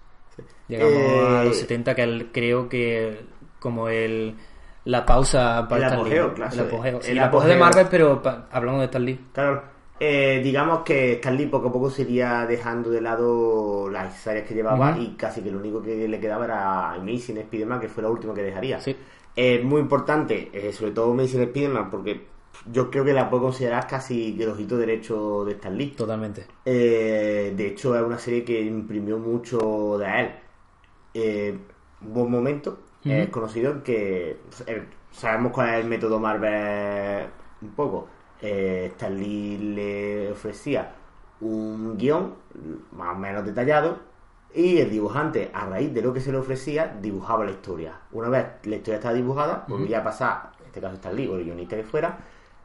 [0.68, 3.24] Llegamos a Eh, los 70 que el- creo que
[3.58, 4.36] como el
[4.86, 6.34] la pausa para El apogeo.
[6.34, 7.02] El apogeo.
[7.02, 7.56] Sí, El el apogeo de.
[7.56, 9.20] Marvel, pero pa- hablando de Stan Lee.
[9.32, 9.62] Claro,
[10.00, 14.46] eh, digamos que Stan Lee poco a poco se iría dejando de lado las historias
[14.46, 18.02] que llevaba y casi que lo único que le quedaba era Amazing Spider-Man, que fue
[18.02, 18.80] la última que dejaría.
[18.80, 18.96] Sí.
[19.34, 22.26] Es muy importante, eh, sobre todo Amazing Spider-Man, porque
[22.72, 25.90] yo creo que la puedo considerar casi el ojito derecho de Stan Lee.
[25.96, 26.46] Totalmente.
[26.64, 30.30] Eh, de hecho, es una serie que imprimió mucho de él.
[31.14, 31.58] Eh,
[32.02, 32.30] un
[33.06, 33.24] momento, Ujú.
[33.24, 37.26] es conocido, que eh, sabemos cuál es el método Marvel
[37.62, 38.08] un poco.
[38.40, 40.92] Eh, Stan Lee le ofrecía
[41.40, 42.34] un guion
[42.92, 43.98] más o menos detallado
[44.54, 47.92] y el dibujante, a raíz de lo que se le ofrecía, dibujaba la historia.
[48.12, 51.36] Una vez la historia estaba dibujada, volvía a pasar, en este caso Stan Lee o
[51.36, 52.16] el guionista que fuera,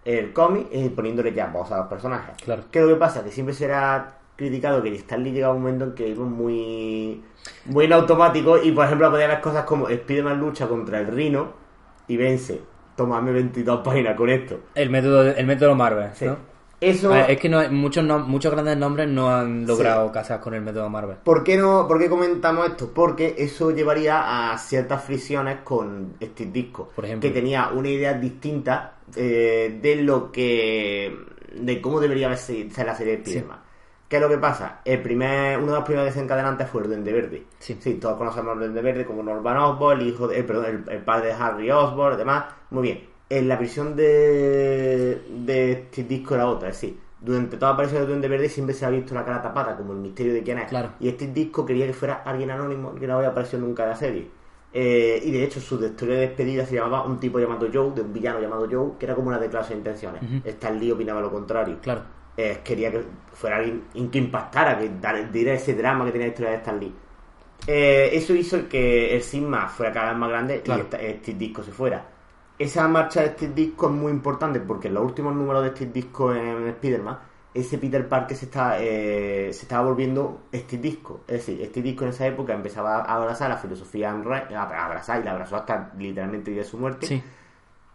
[0.05, 2.35] el cómic y poniéndole ya voz a los personajes.
[2.43, 2.63] Claro.
[2.71, 3.23] ¿Qué es lo que pasa?
[3.23, 7.21] Que siempre será criticado que Stan Lee llega a un momento en que iba muy
[7.65, 11.53] muy en automático y por ejemplo podía haber cosas como Spider-Man lucha contra el Rino
[12.07, 12.59] y vence.
[12.95, 14.59] Tómame 22 páginas con esto.
[14.75, 16.25] El método, el método Marvel, Sí.
[16.25, 16.37] ¿no?
[16.81, 17.13] Eso...
[17.15, 20.89] Es que no muchos, nom- muchos grandes nombres no han logrado casar con el método
[20.89, 21.17] Marvel.
[21.23, 22.91] ¿Por qué, no, ¿Por qué comentamos esto?
[22.91, 26.89] Porque eso llevaría a ciertas fricciones con Steve Disco.
[26.95, 27.29] Por ejemplo.
[27.29, 31.15] Que tenía una idea distinta eh, de lo que.
[31.55, 33.59] de cómo debería ser la serie de Spider-Man.
[34.11, 34.81] ¿Qué es lo que pasa?
[34.83, 37.45] El primer, uno de los primeros desencadenantes fue el Duende Verde.
[37.59, 37.75] Sí.
[37.93, 41.01] todos conocemos al Duende Verde como Norman Osborn, el hijo de, eh, perdón, el, el
[41.01, 42.43] padre de Harry Osborn, demás.
[42.71, 43.03] Muy bien.
[43.29, 48.01] En la versión de, de Steve Disco era otra, es decir, durante toda la aparición
[48.01, 50.57] del Duende Verde siempre se ha visto la cara tapada, como el misterio de quién
[50.57, 50.67] es.
[50.67, 50.89] Claro.
[50.99, 53.95] Y este disco quería que fuera alguien anónimo que no había aparecido nunca en la
[53.95, 54.27] serie.
[54.73, 58.01] Eh, y de hecho, su historia de despedida se llamaba Un tipo llamado Joe, de
[58.01, 60.21] un villano llamado Joe, que era como una declaración de intenciones.
[60.21, 60.49] Ujú.
[60.49, 61.77] Stan Lee opinaba lo contrario.
[61.81, 62.19] Claro.
[62.49, 64.89] Eh, quería que fuera alguien en que impactara, que
[65.31, 66.93] diera ese drama que tenía la historia de Stan Lee.
[67.67, 70.81] Eh, eso hizo que el Sigma fuera cada vez más grande Claro.
[70.81, 72.05] y esta- este disco se fuera.
[72.57, 75.85] Esa marcha de este disco es muy importante porque en los últimos números de este
[75.87, 77.17] disco en Spider-Man,
[77.53, 81.21] ese Peter Parker se, está, eh, se estaba volviendo este disco.
[81.27, 85.23] Es decir, este disco en esa época empezaba a abrazar la filosofía a abrazar y
[85.25, 87.07] la abrazó hasta literalmente el día de su muerte.
[87.07, 87.21] Sí.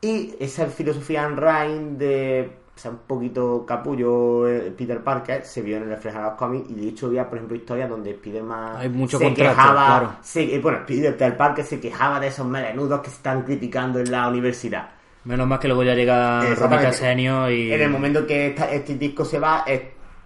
[0.03, 5.85] Y esa filosofía Rand de sea, un poquito capullo eh, Peter Parker se vio en
[5.85, 8.89] el reflejado en los cómics y de hecho había por ejemplo historias donde Spider-Man Hay
[8.91, 10.13] mucho se quejaba, claro.
[10.23, 14.11] se- eh, bueno, Peter Parker se quejaba de esos melenudos que se están criticando en
[14.11, 14.91] la universidad.
[15.25, 16.77] Menos más que luego ya llega Exactamente.
[16.85, 17.73] Romita Senio y...
[17.73, 19.65] En el momento que esta- este disco se va,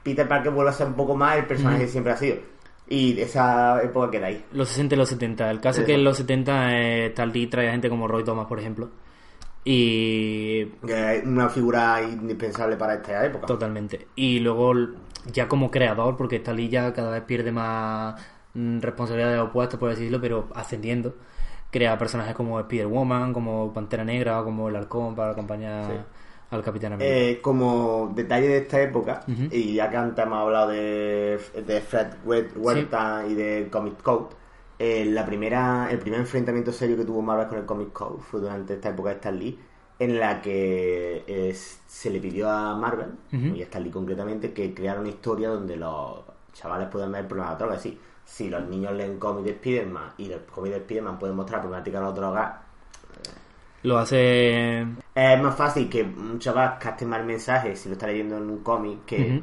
[0.03, 2.37] Peter Parker vuelve a ser un poco más el personaje que siempre ha sido.
[2.89, 4.45] Y esa época queda ahí.
[4.53, 5.49] Los 60 y los 70.
[5.51, 8.25] El caso es que en los 70 eh, Stan Lee trae a gente como Roy
[8.25, 8.89] Thomas, por ejemplo.
[9.65, 10.69] Y
[11.25, 13.47] una figura indispensable para esta época.
[13.47, 14.09] Totalmente.
[14.17, 14.73] Y luego
[15.33, 18.21] ya como creador, porque Lee ya cada vez pierde más
[18.55, 21.15] mm, responsabilidades opuestas, por decirlo, pero ascendiendo.
[21.71, 26.05] Crea personajes como Spider-Woman, como Pantera Negra, como el Halcón para acompañar
[26.51, 27.17] al Capitán América.
[27.17, 29.21] Eh, como detalle de esta época,
[29.53, 34.35] y ya que antes hemos hablado de, de Fred Huer- Huerta y de Comic Code,
[34.83, 38.41] eh, la primera, el primer enfrentamiento serio que tuvo Marvel con el Comic Code fue
[38.41, 39.59] durante esta época de Stan Lee,
[39.99, 44.73] en la que eh, se le pidió a Marvel, y a Stan Lee concretamente, que
[44.73, 46.21] creara una historia donde los
[46.55, 47.83] chavales puedan ver problemas de drogas.
[47.83, 51.61] Sí, si los niños leen cómics de Spider-Man y los cómics de Spider-Man pueden mostrar
[51.61, 52.55] problemáticas de las drogas,
[53.83, 54.81] Lo hace...
[55.15, 58.63] es más fácil que un chaval capte mal mensaje si lo está leyendo en un
[58.63, 59.43] cómic que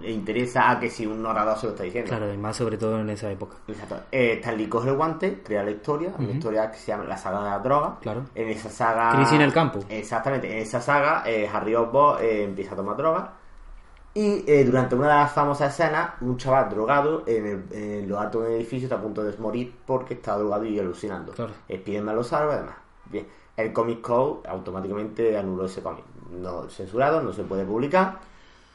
[0.00, 2.08] le interesa a que si un narrador se lo está diciendo.
[2.08, 3.56] Claro, y más sobre todo en esa época.
[3.68, 3.96] Exacto.
[4.10, 7.42] Eh, Stanley coge el guante, crea la historia, una historia que se llama La Saga
[7.44, 7.98] de la Droga.
[8.00, 8.24] Claro.
[8.34, 9.14] En esa saga...
[9.16, 9.80] Crisis en el campo.
[9.88, 10.50] Exactamente.
[10.50, 13.32] En esa saga, eh, Harry Osborn eh, empieza a tomar droga.
[14.14, 18.20] Y eh, durante una de las famosas escenas, un chaval drogado en, el- en lo
[18.20, 21.32] alto de un edificio está a punto de morir porque está drogado y alucinando.
[21.32, 21.52] Claro.
[21.70, 22.74] Spiderman lo salva y demás.
[23.06, 23.26] Bien.
[23.56, 26.04] El Comic Code automáticamente anuló ese cómic.
[26.30, 28.18] No censurado, no se puede publicar.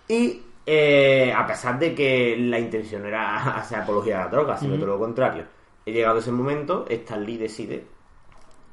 [0.07, 4.75] Y eh, a pesar de que la intención era hacer apología de la droga, sino
[4.75, 5.45] todo lo contrario.
[5.85, 7.87] He llegado ese momento, Stan Lee decide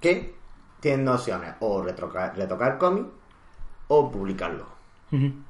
[0.00, 0.34] que
[0.80, 3.06] tienen dos opciones, o retocar el cómic
[3.88, 4.66] o publicarlo.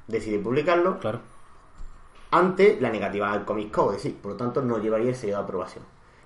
[0.07, 1.21] Decide publicarlo Claro.
[2.29, 5.37] ante la negativa del Comic Code, es decir, por lo tanto no llevaría el sello
[5.37, 5.83] de aprobación.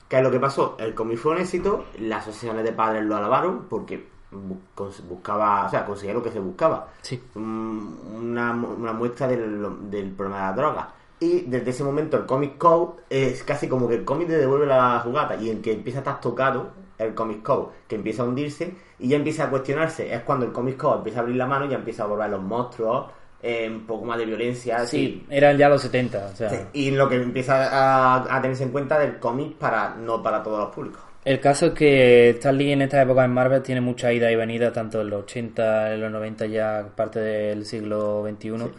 [0.09, 0.75] ¿Qué es lo que pasó?
[0.79, 5.85] El cómic fue un éxito, las asociaciones de padres lo alabaron porque buscaba, o sea,
[5.85, 6.87] conseguía lo que se buscaba.
[7.01, 7.21] Sí.
[7.35, 10.89] Un- Una, una muestra del, del problema de la droga.
[11.21, 14.65] Y desde ese momento el Comic Code es casi como que el cómic te devuelve
[14.65, 18.25] la jugada y el que empieza a estar tocado, el Comic Code, que empieza a
[18.25, 20.13] hundirse y ya empieza a cuestionarse.
[20.13, 22.29] Es cuando el Comic Code empieza a abrir la mano y ya empieza a volver
[22.29, 23.07] los monstruos,
[23.41, 24.85] eh, un poco más de violencia.
[24.85, 26.49] Sí, eran ya los 70, o sea...
[26.49, 27.69] Sí, Y lo que empieza
[28.15, 31.01] a, a tenerse en cuenta del cómic para no para todos los públicos.
[31.29, 34.35] El caso es que Stan Lee en esta época en Marvel tiene mucha ida y
[34.35, 38.71] venida, tanto en los 80, en los 90 ya, parte del siglo XXI,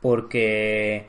[0.00, 1.06] porque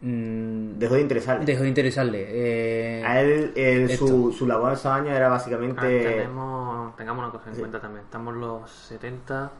[0.00, 1.44] mm, Dejó de interesarle.
[1.44, 2.26] dejó de interesarle.
[2.28, 4.08] eh, A él, él, esto.
[4.08, 5.86] su, su labor en esos años era Ah, básicamente...
[5.86, 8.04] tenemos, tengamos una cosa en cuenta también.
[8.04, 9.52] Estamos los 70.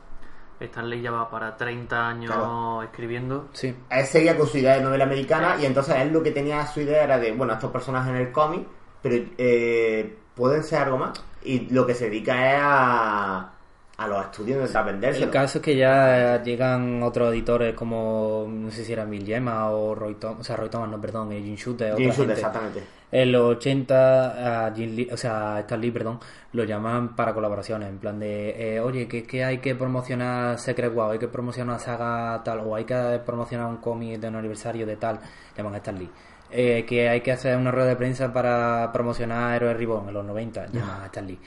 [0.59, 2.83] Stanley ya va para 30 años Claro.
[2.83, 3.51] escribiendo.
[3.53, 6.67] sí, él seguía con su idea de novela americana y entonces él lo que tenía
[6.67, 8.67] su idea era de, bueno, estos personajes en el cómic,
[9.03, 11.21] pero eh, pueden ser algo más.
[11.43, 13.51] Y lo que se dedica es a,
[13.99, 15.23] a los estudios de venderse.
[15.25, 19.71] El caso es que ya llegan otros editores como, no sé si era Bill Gemma
[19.71, 22.83] o Roy Thomas, o sea, Roy Thomas, no, perdón, Jim Shooter, Jim Shooter, exactamente.
[23.13, 26.19] En los 80, a Jim Lee- o sea, a Stan Lee, perdón,
[26.53, 30.93] lo llaman para colaboraciones, en plan de, eh, oye, que, que hay que promocionar Secret
[30.93, 34.37] Wow, hay que promocionar una saga tal, o hay que promocionar un cómic de un
[34.37, 35.21] aniversario de tal,
[35.57, 36.11] llaman a Stan Lee.
[36.51, 40.25] Eh, que hay que hacer una rueda de prensa para promocionar Héroes Ribbon en los
[40.25, 41.39] 90, llaman a Stan Lee.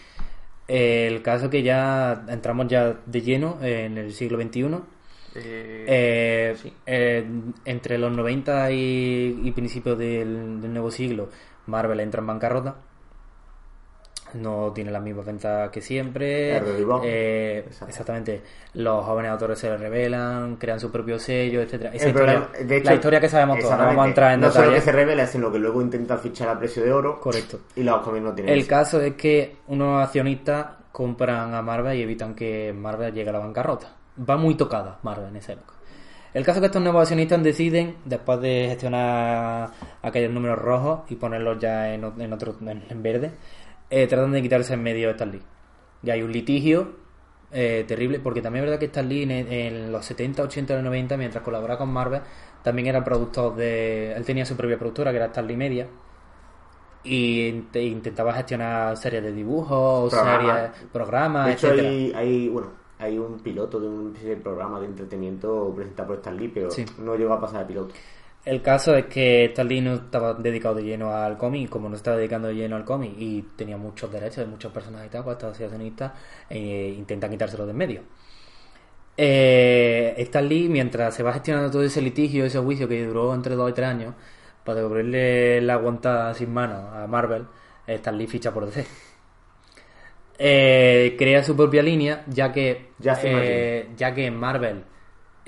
[0.68, 4.66] El caso que ya entramos ya de lleno en el siglo XXI.
[5.36, 6.74] Eh, Eh, sí.
[6.86, 7.26] eh,
[7.66, 11.30] entre los 90 y, y principios del, del nuevo siglo,
[11.68, 12.76] Marvel entra en bancarrota.
[14.34, 16.58] No tiene las mismas ventas que siempre.
[17.04, 18.42] Eh, exactamente.
[18.74, 21.92] Los jóvenes autores se revelan, crean su propio sello, etcétera.
[21.94, 23.72] Esa El historia- problema- de hecho, la historia que sabemos todos.
[23.78, 26.50] No vamos a entrar en No solo que se revela, sino que luego intenta fichar
[26.50, 27.20] a precio de oro.
[27.20, 27.60] Correcto.
[27.76, 32.02] Y los cómics no tienen El caso es que unos accionistas compran a Marvel y
[32.04, 33.94] evitan que Marvel llegue a la bancarrota.
[34.30, 35.74] Va muy tocada Marvel en esa época.
[36.32, 39.72] El caso es que estos nuevos accionistas deciden, después de gestionar
[40.04, 43.32] aquellos números rojos y ponerlos ya en, en otro en, en verde,
[43.90, 45.42] eh, tratan de quitarse en medio de Stan Lee.
[46.04, 46.94] Y hay un litigio
[47.52, 50.84] eh, terrible, porque también es verdad que Stan Lee en, en los 70, 80 y
[50.84, 52.22] 90, mientras colaboraba con Marvel,
[52.64, 54.14] también era productor de...
[54.14, 55.88] Él tenía su propia productora, que era Stan Lee Media,
[57.04, 60.72] y int- intentaba gestionar series de dibujos, Programas.
[60.72, 61.90] series, programas, De hecho, etcétera.
[61.90, 62.68] hay, hay, bueno,
[63.00, 66.86] hay un piloto de un programa de entretenimiento presentado por Stan Lee, pero Sí.
[67.00, 67.94] no llegó a pasar el piloto.
[68.46, 71.90] El caso es que Stan Lee no estaba dedicado de lleno al cómic, y como
[71.90, 75.10] no estaba dedicando de lleno al cómic y tenía muchos derechos de muchos personajes y
[75.12, 76.14] tal, pues estos accionistas
[76.50, 78.02] eh, intentan quitárselo de en medio.
[79.18, 83.56] Eh, Stan Lee, mientras se va gestionando todo ese litigio, ese juicio que duró entre
[83.56, 84.16] dos y tres años,
[84.64, 87.46] para devolverle la aguantada sin manos a Marvel,
[87.86, 88.86] Stan Lee ficha por DC.
[90.42, 94.84] Eh, crea su propia línea, ya que, eh, ya que Marvel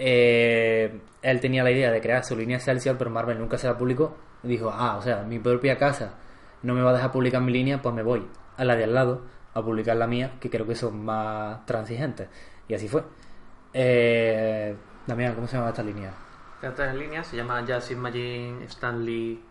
[0.04, 3.78] eh, él tenía la idea de crear su línea Excelsior, pero Marvel nunca se la
[3.78, 4.18] publicó.
[4.44, 6.16] Y dijo, ah, o sea, mi propia casa
[6.64, 8.26] no me va a dejar publicar mi línea, pues me voy
[8.58, 9.22] a la de al lado
[9.54, 12.28] a publicar la mía, que creo que son más transigentes.
[12.68, 13.04] Y así fue.
[13.74, 16.12] Eh, Damián, ¿cómo se llama esta línea?
[16.62, 19.44] Esta línea se llama Jazz Imagine Stanley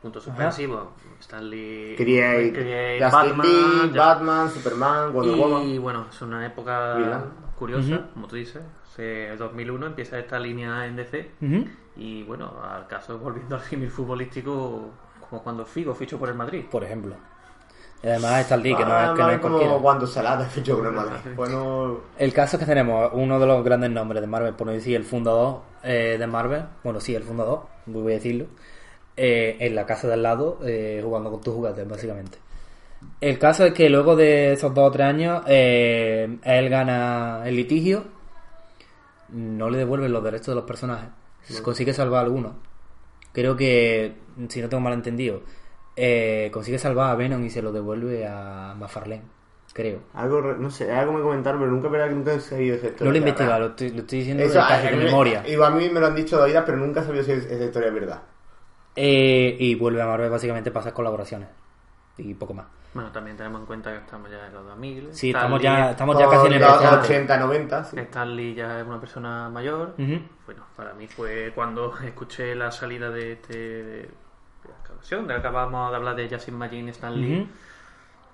[0.00, 0.88] puntos suspensivos.
[1.20, 5.82] Stanley, Create, League, ya- Batman, Superman, Wonder y Woman.
[5.82, 7.24] bueno, es una época
[7.58, 8.62] curiosa, como tú dices.
[8.98, 11.30] En 2001 empieza esta línea en DC.
[11.96, 14.90] Y bueno, al caso, volviendo al símil futbolístico,
[15.28, 16.64] como cuando Figo fichó por el Madrid.
[16.70, 17.14] Por ejemplo.
[18.02, 19.80] Y además está el que no es, Ah, que no es como cualquiera.
[19.80, 21.16] cuando Salada fichó con el Madrid.
[21.36, 24.72] Bueno, El caso es que tenemos uno de los grandes nombres de Marvel, por no
[24.72, 28.46] decir el fundador eh, de Marvel, bueno, sí, el fundador, voy a decirlo,
[29.16, 32.38] eh, en la casa de al lado, eh, jugando con tus juguetes, básicamente.
[33.20, 37.54] El caso es que luego de esos dos o tres años, eh, él gana el
[37.54, 38.04] litigio,
[39.32, 41.08] no le devuelven los derechos de los personajes,
[41.62, 42.52] consigue salvar a algunos.
[43.32, 44.14] Creo que,
[44.48, 45.42] si no tengo mal entendido,
[45.96, 49.22] eh, consigue salvar a Venom y se lo devuelve a McFarlane,
[49.72, 50.00] creo.
[50.14, 52.40] algo, no sé, algo me comentaron, pero nunca, verdad que nunca he
[52.76, 53.04] esa historia.
[53.06, 55.48] No lo he investigado, lo estoy, lo estoy diciendo Eso, de, de me- memoria.
[55.48, 57.46] igual a mí me lo han dicho de oídas, pero nunca he sabido si es-
[57.46, 58.22] esa historia es verdad.
[58.96, 61.48] Eh, y vuelve a Marvel básicamente para hacer colaboraciones.
[62.18, 62.66] Y poco más.
[62.94, 65.14] Bueno, también tenemos en cuenta que estamos ya en los 2000.
[65.14, 67.14] Sí, Stan estamos Lee- ya, estamos ya casi en el Con los presente.
[67.32, 67.98] 80, 90, sí.
[68.00, 69.94] Stan Lee ya es una persona mayor.
[69.96, 74.10] Bueno, para mí fue cuando escuché la salida de este de
[74.68, 77.50] la excavación, de acabamos de hablar de Justin Magin y Stan Lee, Ujú.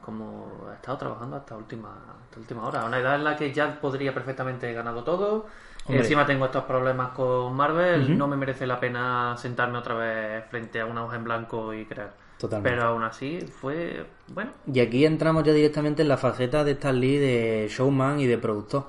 [0.04, 1.90] como ha estado trabajando hasta última,
[2.24, 2.84] hasta última hora.
[2.84, 5.46] Una edad en la que ya podría perfectamente haber ganado todo.
[5.84, 6.00] Y Hombre.
[6.02, 10.80] encima tengo estos problemas con Marvel, no me merece la pena sentarme otra vez frente
[10.80, 12.12] a una hoja en blanco y crear.
[12.38, 12.70] Totalmente.
[12.76, 16.98] Pero aún así fue, bueno, Y aquí entramos ya directamente en la faceta de Stan
[16.98, 18.86] Lee de showman y de productor.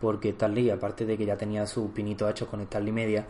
[0.00, 3.26] Porque Stan Lee, aparte de que ya tenía sus pinitos hechos con Stan Lee Media,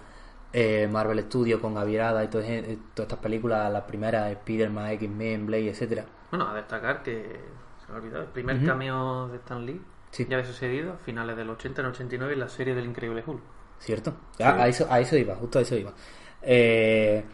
[0.53, 5.69] eh, Marvel Studios con Avierada y ese- todas estas películas, las primeras, Spider-Man, X-Men, Blade,
[5.71, 7.41] etcétera Bueno, a destacar que
[7.85, 10.27] se me ha olvidado, el primer cameo de Stan Lee Sí.
[10.29, 13.23] ya había sucedido a finales del 80 en el 89 en la serie del Increíble
[13.27, 13.41] Hulk.
[13.79, 14.15] ¿Cierto?
[14.43, 15.93] A, a eso, a eso iba, justo a eso iba.
[16.43, 17.25] Eh,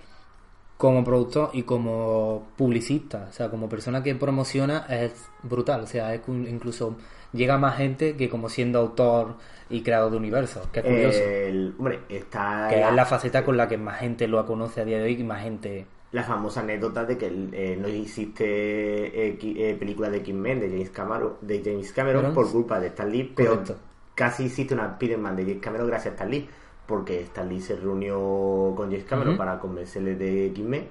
[0.77, 5.83] como productor y como publicista, o sea, como persona que promociona, es brutal.
[5.83, 6.97] O sea, es incluso
[7.33, 9.37] llega más gente que como siendo autor
[9.71, 11.19] y creador de universos, que es curioso.
[11.23, 14.81] El- hombre, está que la, es la faceta con la que más gente lo conoce
[14.81, 15.87] a día de hoy y más gente...
[16.13, 20.91] la famosa anécdota de que eh, no existe eh, eh, película de X-Men de James
[20.91, 23.77] Cameron, de James Cameron por culpa de Stan Lee, pero Correcto.
[24.15, 26.49] casi existe una Spider-Man de James Cameron gracias a Stan Lee.
[26.87, 30.87] Porque Stan Lee se reunió con James Cameron para convencerle de X-Men,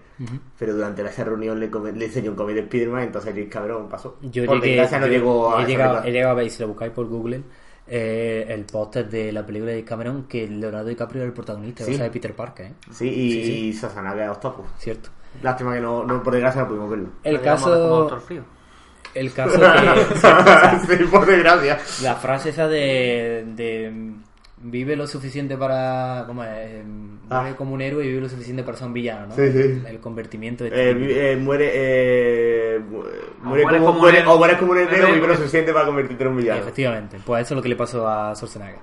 [0.58, 1.67] pero durante esa reunión le,
[2.06, 4.17] enseñó un cómic de Spider-Man, entonces James Cameron pasó.
[4.23, 6.10] Yo Por llegué, desgracia no yo llegó a he, llegado, película.
[6.10, 7.43] he llegado a ver, si lo buscáis por Google,
[7.86, 11.93] eh, el póster de la película de Cameron, que Leonardo DiCaprio era el protagonista, Sí.
[11.93, 12.73] o sea, de Peter Parker, ¿eh?
[12.91, 13.67] Sí, y, Sí, sí.
[13.67, 14.65] y Sasanaga Octopus.
[14.79, 15.10] Cierto.
[15.43, 17.10] Lástima que no, no, por desgracia no pudimos verlo.
[17.23, 17.69] El caso...
[17.75, 18.43] Doctor Frío.
[19.13, 20.97] El caso que...
[20.97, 21.77] sí, por desgracia.
[22.01, 24.13] La frase esa de, de
[24.63, 26.49] vive lo suficiente para ¿cómo es?
[26.54, 27.56] Eh, muere Ah.
[27.58, 29.36] como un héroe y vive lo suficiente para ser un villano, ¿no?
[29.36, 29.82] Sí, sí.
[29.88, 32.99] El convertimiento de Eh, eh, muere, eh, mu-
[33.43, 35.86] muere mueres como, como muere- un o como un héroe o vive lo suficiente para
[35.86, 36.62] convertirte en un villano.
[36.62, 38.80] Efectivamente, pues eso es lo que le pasó a Schwarzenegger.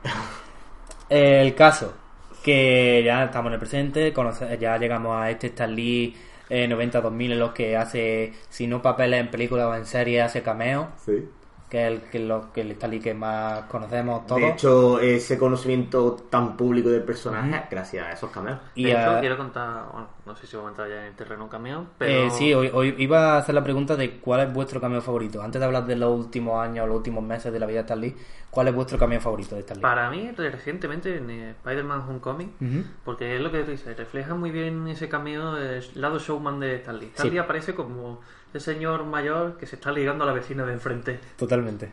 [1.09, 1.95] el caso,
[2.43, 6.17] que ya estamos en el presente, conoce- ya llegamos a este Stan Lee
[6.49, 10.43] eh, 90-2000 en los que hace, si no papeles en películas o en series, hace
[10.43, 11.25] cameos, Sí.
[11.71, 14.41] Que es el que, lo, que el Stan Lee que más conocemos todos.
[14.41, 18.59] De hecho, ese conocimiento tan público del personaje, gracias a esos cameos.
[18.75, 21.49] y de quiero contar, bueno, no sé si voy a entrar ya en el terreno
[21.49, 24.81] cameo, pero Eh, sí, hoy, hoy iba a hacer la pregunta de cuál es vuestro
[24.81, 25.43] cameo favorito.
[25.43, 28.01] Antes de hablar de los últimos años, los últimos meses de la vida de Stan
[28.01, 28.17] Lee,
[28.51, 29.83] ¿cuál es vuestro cameo favorito de Stan Lee?
[29.83, 34.87] para mí recientemente en eh, Spider-Man Homecoming, porque es lo que dices, refleja muy bien
[34.89, 37.07] ese cameo el lado showman de Stan Lee.
[37.07, 37.31] Stan Sí.
[37.31, 38.21] Lee aparece como
[38.53, 41.21] ese señor mayor que se está ligando a la vecina de enfrente.
[41.37, 41.93] Totalmente.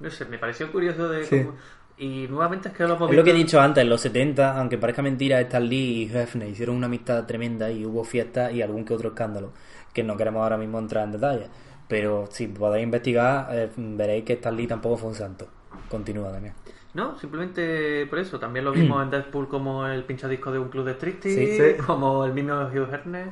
[0.00, 1.42] No sé, me pareció curioso de Sí.
[1.44, 1.56] cómo-
[1.98, 4.78] Y nuevamente es que lo Es lo que he dicho antes, en los 70, aunque
[4.78, 8.84] parezca mentira, Stan Lee y Hefner hicieron una amistad tremenda y hubo fiestas y algún
[8.84, 9.52] que otro escándalo,
[9.92, 11.48] que no queremos ahora mismo entrar en detalles.
[11.86, 15.46] Pero si podéis investigar, eh, veréis que Stan Lee tampoco fue un santo.
[15.92, 16.54] Continúa también.
[16.94, 18.40] No, simplemente por eso.
[18.40, 21.82] También lo vimos en Deadpool como el pinchadisco de un club de striptease, Sí, sí.
[21.86, 23.28] como el mismo Hugh Hefner.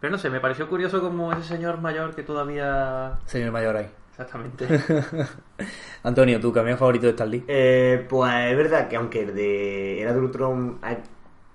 [0.00, 3.18] Pero no sé, me pareció curioso como ese señor mayor que todavía...
[3.26, 3.86] Señor mayor ahí.
[4.10, 4.66] Exactamente.
[6.02, 7.44] Antonio, ¿tu cameo favorito de Stan Lee?
[7.46, 10.98] Eh, pues es verdad que aunque el de Era de Ultron es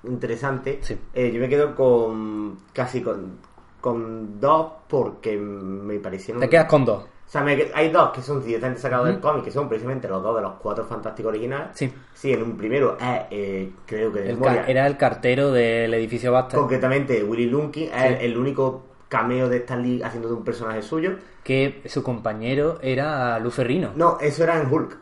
[0.10, 0.98] interesante, Sí.
[1.14, 3.38] eh, yo me quedo con casi con,
[3.82, 6.42] con dos porque me parecieron...
[6.42, 7.06] Te quedas con dos.
[7.28, 10.22] O sea, me- hay dos que son directamente sacados del cómic, que son precisamente los
[10.24, 11.70] dos de los cuatro fantásticos originales.
[11.74, 11.92] Sí.
[12.14, 15.52] Sí, en un primero es, eh, creo que de El memoria, ca- era el cartero
[15.52, 16.60] del edificio Baxter.
[16.60, 21.14] concretamente Willy Lunky, es el único cameo de Stan Lee haciendo de un personaje suyo.
[21.44, 23.92] que su compañero era Luferrino.
[23.96, 24.98] No, eso era en Hulk.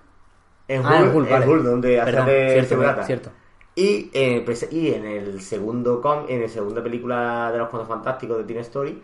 [0.68, 1.46] En Hulk, Ah, en Hulk, vale.
[1.64, 3.30] donde hace Perdón, cierto, cierto.
[3.76, 7.88] Y, eh, pues, y en el segundo com, en el segunda película de los Cuentos
[7.88, 9.02] Fantásticos de Teen Story,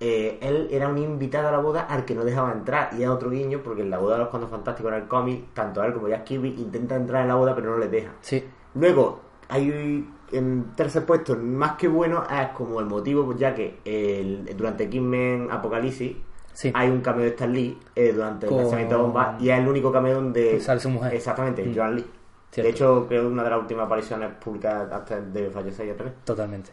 [0.00, 2.90] eh, él era un invitado a la boda al que no dejaba entrar.
[2.98, 5.44] Y es otro guiño, porque en la boda de los Cuentos Fantásticos en el cómic,
[5.54, 8.12] tanto él como Jack Kirby intentan entrar en la boda, pero no les dejan.
[8.20, 8.44] Sí.
[8.74, 14.54] Luego, hay en tercer puesto, más que bueno, es como el motivo, ya que el,
[14.56, 16.16] durante Kingman Apocalipsis
[16.52, 16.72] Sí.
[16.74, 19.68] hay un cameo de Stan Lee eh, durante el lanzamiento de bomba y es el
[19.68, 21.14] único cameo donde Sale su mujer.
[21.14, 21.74] Exactamente, Mm.
[21.74, 22.06] Joan Lee.
[22.50, 22.66] Cierto.
[22.66, 26.16] De hecho, creo que es una de las últimas apariciones públicas antes de fallecer también.
[26.24, 26.70] Totalmente.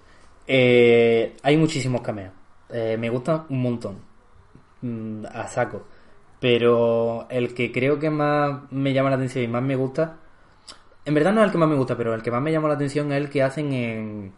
[0.47, 2.31] Eh, hay muchísimos cameos.
[2.69, 3.97] Eh, me gustan un montón.
[4.81, 5.83] Mm, a saco.
[6.39, 10.17] Pero el que creo que más me llama la atención y más me gusta.
[11.05, 12.67] En verdad no es el que más me gusta, pero el que más me llama
[12.67, 14.33] la atención es el que hacen en,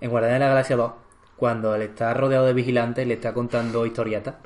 [0.00, 0.92] en Guardianes de la Galaxia 2.
[1.36, 4.36] Cuando él está rodeado de vigilantes y le está contando historietas.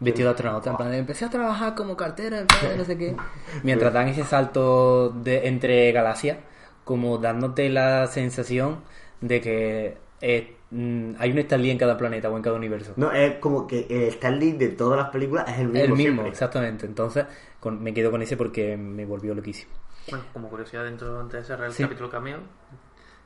[0.00, 0.70] Vestido de astronauta.
[0.70, 3.16] En plan, empecé a trabajar como cartera, en plan de no sé qué.
[3.62, 6.38] Mientras dan ese salto de, entre galaxias,
[6.84, 8.80] como dándote la sensación
[9.20, 12.92] de que eh, mm, hay un Stan Lee en cada planeta o en cada universo.
[12.96, 15.80] No, es como que el Stan Lee de todas las películas es el mismo.
[15.80, 16.28] el mismo, siempre.
[16.28, 16.86] exactamente.
[16.86, 17.26] Entonces
[17.58, 19.72] con- me quedo con ese porque me volvió loquísimo.
[20.08, 21.82] Bueno, como curiosidad dentro antes de cerrar el Sí.
[21.82, 22.38] capítulo cameo,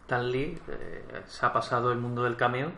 [0.02, 2.70] Stan Lee eh, se ha pasado el mundo del cameo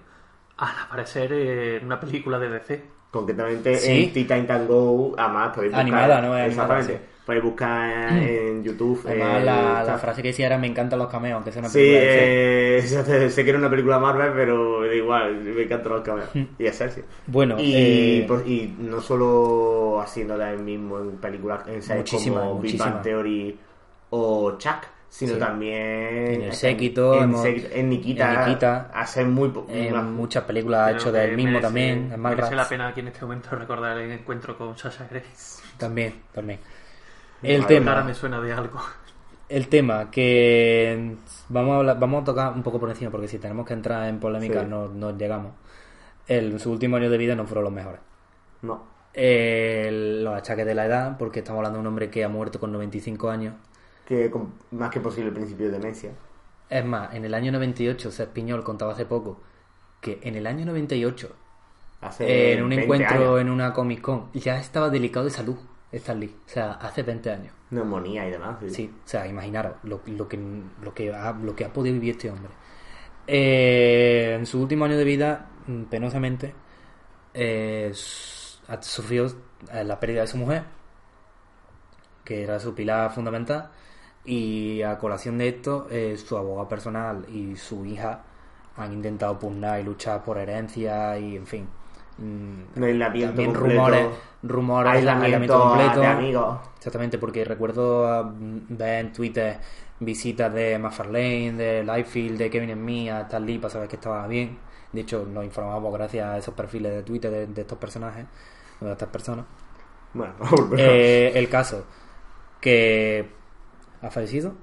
[0.59, 2.83] al aparecer en una película de DC.
[3.11, 4.05] Concretamente Sí.
[4.05, 5.81] en Titan Go, además podéis buscar.
[5.81, 6.37] Animada, ¿no?
[6.37, 7.16] Es animada, Exactamente.
[7.27, 9.03] Podéis buscar en YouTube.
[9.05, 11.68] Además, eh, la, la frase que decía era me encantan los cameos, aunque sea una
[11.68, 12.79] Sí, película DC".
[12.79, 16.29] eh, sé, sé que era una película Marvel, pero da igual, me encantan los cameos.
[16.57, 17.03] Y es Cersei.
[17.27, 22.79] Bueno, y, eh, y no solo haciendo él mismo en películas, en series como Big.
[22.79, 23.59] Bang Theory
[24.11, 25.39] o Chuck, sino Sí.
[25.41, 25.77] también
[26.35, 28.91] En el Séquito, en, hemos- en Nikita, en Nikita.
[28.95, 29.51] hace muy
[29.91, 33.01] una- muchas películas ha hecho de él mismo merece- también, en Merece la pena aquí
[33.01, 35.61] en este momento recordar el encuentro con Sasha Grace.
[35.77, 36.61] También, también.
[37.43, 38.80] El Ahora tema, me suena de algo.
[39.49, 41.16] el tema que
[41.49, 44.09] vamos a hablar- vamos a tocar un poco por encima, porque si tenemos que entrar
[44.09, 44.66] en polémica Sí.
[44.68, 45.53] no, no llegamos.
[46.26, 48.01] El, su último año de vida no fueron los mejores.
[48.62, 48.82] No.
[49.14, 52.59] El- los achaques de la edad, porque estamos hablando de un hombre que ha muerto
[52.59, 53.55] con 95 años.
[54.07, 56.11] Que con- más que posible el principio de demencia.
[56.68, 59.41] Es más, en el año 98, Cés Piñol contaba hace poco
[60.01, 61.30] que en el año 98,
[62.01, 63.41] Hace en un 20 encuentro años.
[63.41, 65.57] en una Comic Con, ya estaba delicado de salud,
[65.99, 66.34] Stan Lee.
[66.47, 67.53] O sea, hace 20 años.
[67.70, 68.57] Neumonía y demás.
[68.68, 70.38] Sí, o sea, imaginaros lo, lo que,
[70.82, 72.51] lo, que ha, lo que ha podido vivir este hombre.
[73.26, 76.55] Eh, en su último año de vida, mm, penosamente,
[77.34, 77.90] eh,
[78.80, 79.26] sufrió
[79.72, 80.64] eh, la pérdida de su mujer,
[82.24, 83.70] que era su pilar fundamental,
[84.24, 88.24] y a colación de esto, eh, su abogado personal y su hija
[88.76, 91.68] han intentado pugnar y luchar por herencia y, en fin.
[92.18, 93.61] mm, Un aislamiento también completo.
[93.74, 94.09] rumores,
[94.49, 96.01] rumores, Aislamiento completo.
[96.01, 96.59] de amigos.
[96.78, 99.59] Exactamente, porque recuerdo ah, ver en Twitter
[100.01, 104.26] visitas de McFarlane, de Liefeld, de Kevin Smith a Stan Lee para saber que estaba
[104.26, 104.59] bien.
[104.92, 108.24] De hecho, nos informamos gracias a esos perfiles de Twitter de, de estos personajes,
[108.80, 109.44] o de estas personas.
[110.14, 110.80] Bueno, vamos a volver.
[110.80, 111.84] Eh, el caso,
[112.61, 113.28] que
[114.03, 114.55] ha fallecido,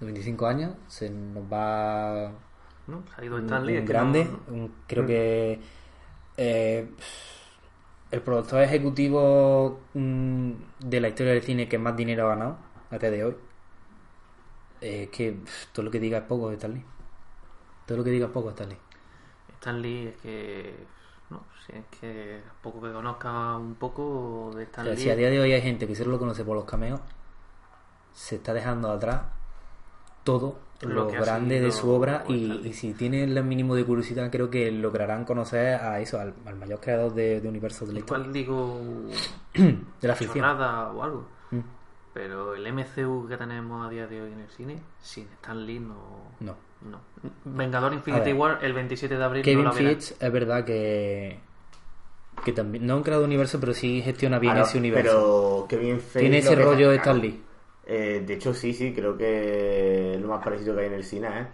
[0.00, 2.32] de 25 años, se nos va
[2.86, 3.02] ¿no?
[3.14, 4.24] Se ha ido un, un grande.
[4.24, 5.60] no- un- creo que
[6.36, 6.88] eh,
[8.14, 12.58] el productor ejecutivo mm, de la historia del cine que más dinero ha ganado
[12.90, 13.36] a día de hoy.
[14.80, 16.84] Es que pff, todo lo que diga es poco de Stan Lee.
[17.86, 18.78] Todo lo que diga es poco de Stan Lee.
[19.54, 20.86] Stan Lee es que.
[21.30, 25.16] No, si es que poco que conozca un poco de O Stan sea, si a
[25.16, 27.00] día de hoy hay gente que solo lo conoce por los cameos,
[28.12, 29.22] se está dejando atrás
[30.22, 34.50] todo Lo lo, grande de su obra y, si tienen el mínimo de curiosidad creo
[34.50, 38.22] que lograrán conocer a eso, al, al mayor creador de, de universos de la historia.
[38.22, 38.80] Igual digo.
[39.54, 40.44] de la ficción.
[40.44, 41.26] o algo.
[41.50, 41.60] Mm,
[42.12, 45.80] Pero el MCU que tenemos a día de hoy en el cine, sin Stan Lee
[45.80, 46.32] no.
[46.40, 46.56] No.
[46.82, 47.00] no.
[47.44, 48.34] Vengador Infinity ver.
[48.34, 49.90] War el 27 de abril no Kevin verá.
[49.90, 51.38] Fitz es verdad que
[52.44, 55.66] que también no han creado universo pero sí gestiona bien Ahora, ese universo.
[55.66, 56.96] Pero Kevin Feige Tiene ese rollo de.
[56.96, 57.40] Stan Lee.
[57.86, 61.04] Eh, de hecho, sí, sí, creo que es lo más parecido que hay en el
[61.04, 61.46] cine, ¿eh?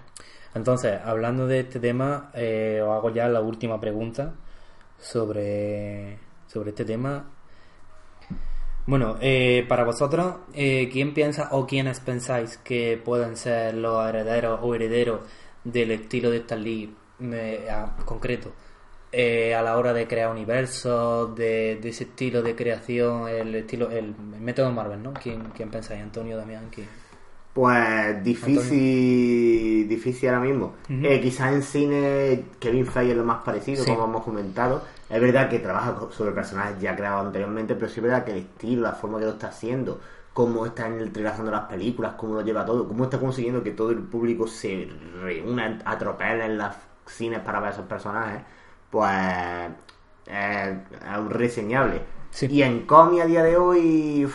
[0.54, 4.34] Entonces, hablando de este tema, eh, os hago ya la última pregunta
[4.98, 7.30] sobre, sobre este tema.
[8.86, 14.60] Bueno, eh, para vosotros, eh, ¿quién piensa o quiénes pensáis que pueden ser los herederos
[14.62, 15.20] o herederos
[15.62, 17.68] del estilo de Stan Lee eh,
[18.04, 18.52] concreto?
[19.12, 23.90] Eh, a la hora de crear universos, de, de ese estilo de creación, el estilo,
[23.90, 25.12] el, método Marvel, ¿no?
[25.14, 26.00] ¿Quién, quién pensáis?
[26.00, 26.86] Antonio, Damián, ¿quién?
[27.52, 30.74] Pues difícil, difícil ahora mismo.
[30.88, 33.90] Eh, quizás en cine Kevin Feige es lo más parecido, Sí.
[33.90, 34.84] como hemos comentado.
[35.08, 38.38] Es verdad que trabaja sobre personajes ya creados anteriormente, pero sí es verdad que el
[38.38, 40.00] estilo, la forma que lo está haciendo,
[40.32, 43.98] cómo está entrelazando las películas, cómo lo lleva todo, cómo está consiguiendo que todo el
[43.98, 44.88] público se
[45.20, 48.42] reúna a tropel en las cines para ver esos personajes,
[48.90, 49.70] pues
[50.26, 52.02] es reseñable.
[52.42, 54.28] Y en cómic a día de hoy,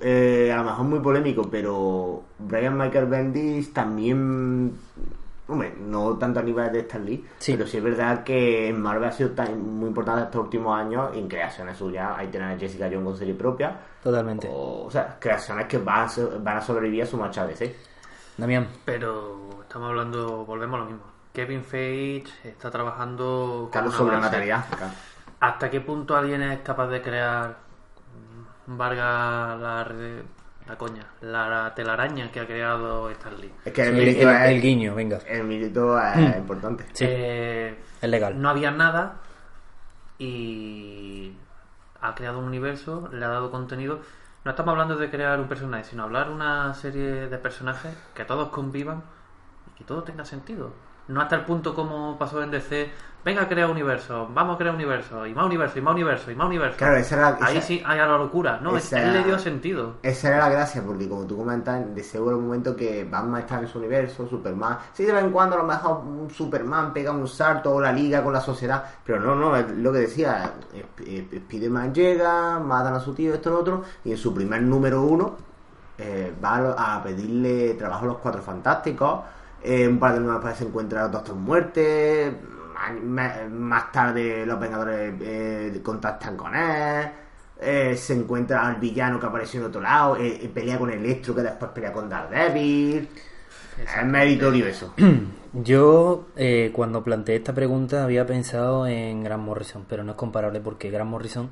[0.00, 4.72] eh, a lo mejor muy polémico, pero Brian Michael Bendis también
[5.48, 9.08] Hombre, no tanto a nivel de Stan Lee, pero sí es verdad que en Marvel
[9.08, 12.12] ha sido muy importante estos últimos años en creaciones suyas.
[12.16, 13.76] Ahí tenemos a Jessica Jones con serie propia.
[14.02, 14.48] Totalmente.
[14.50, 17.76] O, sea, creaciones que van a, van a sobrevivir a su marcha de DC.
[18.38, 18.68] Damián.
[18.84, 21.02] Pero estamos hablando, volvemos a lo mismo.
[21.32, 24.64] Kevin Feige está trabajando con sobre material.
[25.40, 27.56] ¿Hasta qué punto alguien es capaz de crear
[28.66, 29.84] Vargas la
[30.66, 33.52] la coña, la telaraña que ha creado Stan Lee.
[33.64, 35.18] Es que el, el, guiño, venga.
[35.26, 36.38] El milito es hmm.
[36.38, 36.86] importante.
[36.92, 38.40] Sí, eh, es legal.
[38.40, 39.16] No había nada
[40.18, 41.32] y
[42.00, 44.00] ha creado un universo, le ha dado contenido.
[44.44, 48.50] No estamos hablando de crear un personaje, sino hablar una serie de personajes que todos
[48.50, 49.02] convivan
[49.72, 50.72] y que todo tenga sentido.
[51.08, 52.90] No hasta el punto como pasó en DC,
[53.24, 56.34] venga a crear universo, vamos a crear universo, y más universo, y más universo, y
[56.34, 56.78] más universo.
[56.78, 58.76] Claro, esa era Ahí sí hay a la locura, ¿no?
[58.76, 59.94] él le dio sentido.
[60.02, 63.60] Esa era la gracia, porque como tú comentas, de seguro un momento que Batman está
[63.60, 64.78] en su universo, Superman.
[64.92, 67.92] Sí, de vez en cuando a lo mejor un Superman pega un salto o la
[67.92, 70.52] liga con la sociedad, pero no, no, es lo que decía,
[70.98, 75.36] Spiderman llega, matan a su tío, esto, lo otro, y en su primer número uno
[75.98, 79.20] eh, va a pedirle trabajo a los cuatro fantásticos.
[79.64, 82.32] Eh, un par de nuevas se encuentra Doctor Muerte
[82.90, 87.08] más tarde los Vengadores eh, contactan con él.
[87.60, 90.16] Eh, se encuentra al villano que apareció en otro lado.
[90.16, 93.08] Eh, pelea con Electro que después pelea con Daredevil.
[93.78, 94.94] Es meritorio eso.
[95.52, 96.28] Yo,
[96.72, 101.10] cuando planteé esta pregunta, había pensado en Grant Morrison, pero no es comparable porque Grant
[101.10, 101.50] Morrison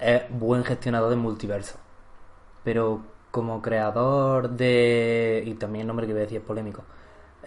[0.00, 1.78] es buen gestionador de multiverso.
[2.64, 5.42] Pero como creador de.
[5.46, 6.82] Y también el nombre que voy a decir es polémico.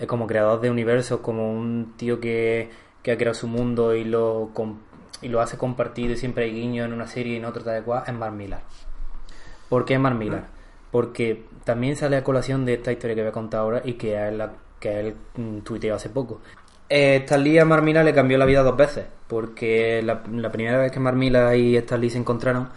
[0.07, 2.69] Como creador de universos, como un tío que
[3.03, 4.51] que ha creado su mundo y lo,
[5.21, 7.83] y lo hace compartido y siempre hay guiño en una serie y en otra tal
[7.83, 8.61] cual, es Mark Millar.
[9.69, 10.47] ¿Por qué Mark Millar?
[10.91, 14.15] Porque también sale a colación de esta historia que voy a contar ahora y que
[14.15, 14.43] él,
[14.79, 16.41] que él mm, tuiteó hace poco.
[16.89, 20.91] Eh, Lee a Mark Millar le cambió la vida dos veces, porque la, primera vez
[20.91, 22.69] que Mark Millar y Stan Lee se encontraron,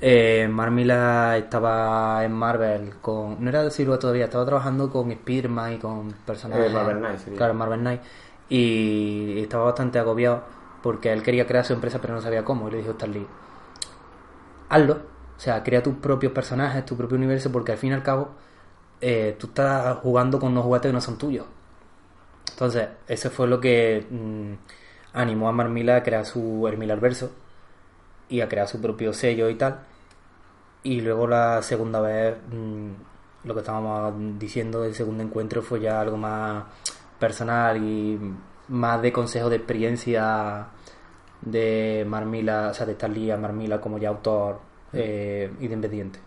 [0.00, 3.42] eh, Mark Millar estaba en Marvel con...
[3.42, 6.70] No era de Silva todavía, estaba trabajando con Spider-Man y con personajes...
[6.70, 8.00] Eh, Marvel Knight, Claro, Marvel Knight.
[8.48, 10.42] Y estaba bastante agobiado
[10.82, 12.68] porque él quería crear su empresa pero no sabía cómo.
[12.68, 13.26] Y le dijo Stan Lee
[14.70, 14.94] hazlo.
[15.36, 18.30] O sea crea tus propios personajes tu propio universo porque al fin y al cabo
[19.00, 21.46] eh, tú estás jugando con unos juguetes que no son tuyos
[22.50, 24.52] entonces eso fue lo que mm,
[25.14, 27.30] animó a Marmila a crear su Hermila Verso
[28.30, 29.80] y a crear su propio sello y tal
[30.82, 32.90] y luego la segunda vez mm,
[33.44, 36.64] lo que estábamos diciendo del segundo encuentro fue ya algo más
[37.18, 38.18] personal y
[38.68, 40.68] más de consejo de experiencia
[41.42, 44.60] de Marmila, o sea, de estar a Marmila como ya autor
[44.92, 46.18] eh, independiente.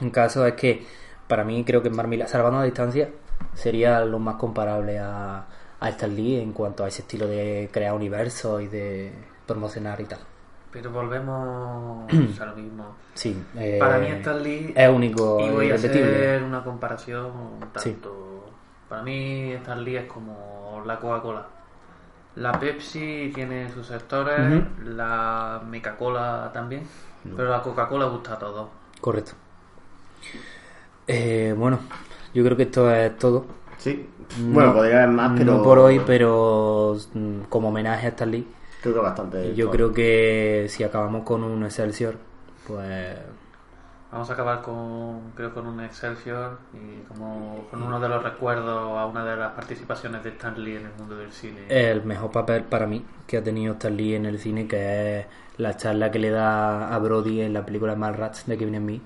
[0.00, 0.84] En caso es que
[1.28, 3.10] para mí creo que Marmila, salvando la distancia,
[3.54, 5.46] sería lo más comparable a,
[5.80, 9.12] a Stan Lee en cuanto a ese estilo de crear universos y de
[9.46, 10.33] promocionar y tal.
[10.74, 12.96] Pero volvemos a lo mismo.
[13.14, 13.42] Sí,
[13.78, 17.30] para mí Stan Lee es único y voy a hacer una comparación
[17.72, 18.24] tanto
[18.88, 21.46] para mí Stan Lee es como la Coca-Cola.
[22.36, 24.38] La Pepsi tiene sus sectores,
[24.84, 26.82] la Mica-Cola también,
[27.36, 28.68] pero la Coca-Cola gusta a todos.
[29.00, 29.32] Correcto.
[31.06, 31.78] Eh, bueno,
[32.34, 33.46] yo creo que esto es todo.
[33.78, 34.08] Sí.
[34.38, 35.56] bueno, podría haber más, pero...
[35.56, 38.46] No por hoy, pero mm, como homenaje a Stan Lee.
[38.84, 39.54] Creo que bastante.
[39.54, 42.16] Yo creo que si acabamos con un Excelsior,
[42.66, 43.16] pues
[44.12, 48.98] Vamos a acabar con, creo, con un Excelsior y como con uno de los recuerdos
[48.98, 51.62] a una de las participaciones de Stan Lee en el mundo del cine.
[51.70, 55.26] El mejor papel para mí que ha tenido Stan Lee en el cine, que es
[55.56, 59.02] la charla que le da a Brody en la película Rats de Kevin Smith,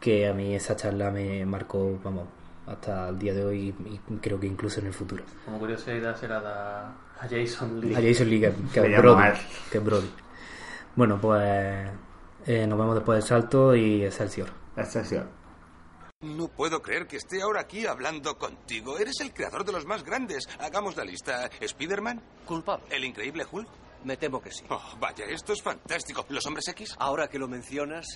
[0.00, 2.24] que a mí esa charla me marcó, vamos,
[2.66, 5.22] hasta el día de hoy y creo que incluso en el futuro.
[5.44, 6.92] Como curiosidad será
[7.22, 7.94] a Jason Lee.
[7.94, 9.38] A Jason Lee, que, es Brody,
[9.70, 10.10] que es Brody.
[10.96, 11.88] Bueno, pues
[12.46, 14.48] eh, nos vemos después del salto y Excelsior.
[14.76, 15.28] Excelsior.
[16.22, 18.98] No puedo creer que esté ahora aquí hablando contigo.
[18.98, 20.48] Eres el creador de los más grandes.
[20.58, 21.48] Hagamos la lista.
[21.66, 22.22] ¿Spiderman?
[22.44, 22.84] Culpable.
[22.90, 23.68] ¿El increíble Hulk?
[24.04, 24.64] Me temo que sí.
[24.68, 26.26] Oh, vaya, esto es fantástico.
[26.28, 26.96] ¿Los hombres X?
[26.98, 28.06] Ahora que lo mencionas.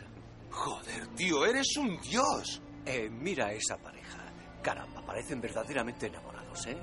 [0.50, 2.60] Joder, tío, eres un dios.
[2.84, 4.18] Eh, mira esa pareja.
[4.62, 6.76] Caramba, parecen verdaderamente enamorados, ¿eh?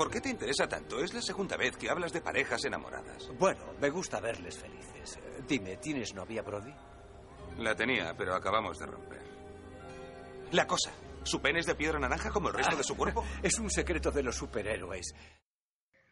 [0.00, 0.98] ¿Por qué te interesa tanto?
[1.04, 3.30] Es la segunda vez que hablas de parejas enamoradas.
[3.38, 5.20] Bueno, me gusta verles felices.
[5.46, 6.72] Dime, ¿tienes novia, Brody?
[7.58, 9.20] La tenía, pero acabamos de romper.
[10.52, 10.90] La cosa.
[11.22, 13.22] ¿Su pene es de piedra naranja como el resto de su cuerpo?
[13.42, 15.12] Es un secreto de los superhéroes.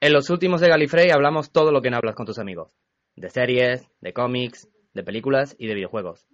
[0.01, 2.77] En los últimos de Galifrey hablamos todo lo que no hablas con tus amigos.
[3.17, 6.27] De series, de cómics, de películas y de videojuegos.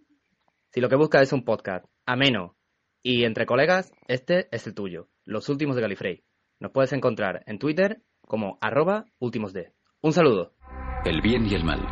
[0.73, 2.57] Si lo que buscas es un podcast ameno
[3.01, 5.09] y entre colegas, este es el tuyo.
[5.25, 6.25] Los últimos de Galifrey.
[6.65, 9.59] Nos puedes encontrar en Twitter como arroba ultimosd.
[10.01, 10.53] Un saludo.
[11.05, 11.87] El bien y el mal.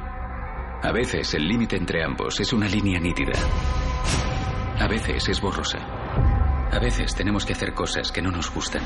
[0.83, 3.33] A veces el límite entre ambos es una línea nítida.
[4.79, 5.79] A veces es borrosa.
[5.79, 8.81] A veces tenemos que hacer cosas que no nos gustan.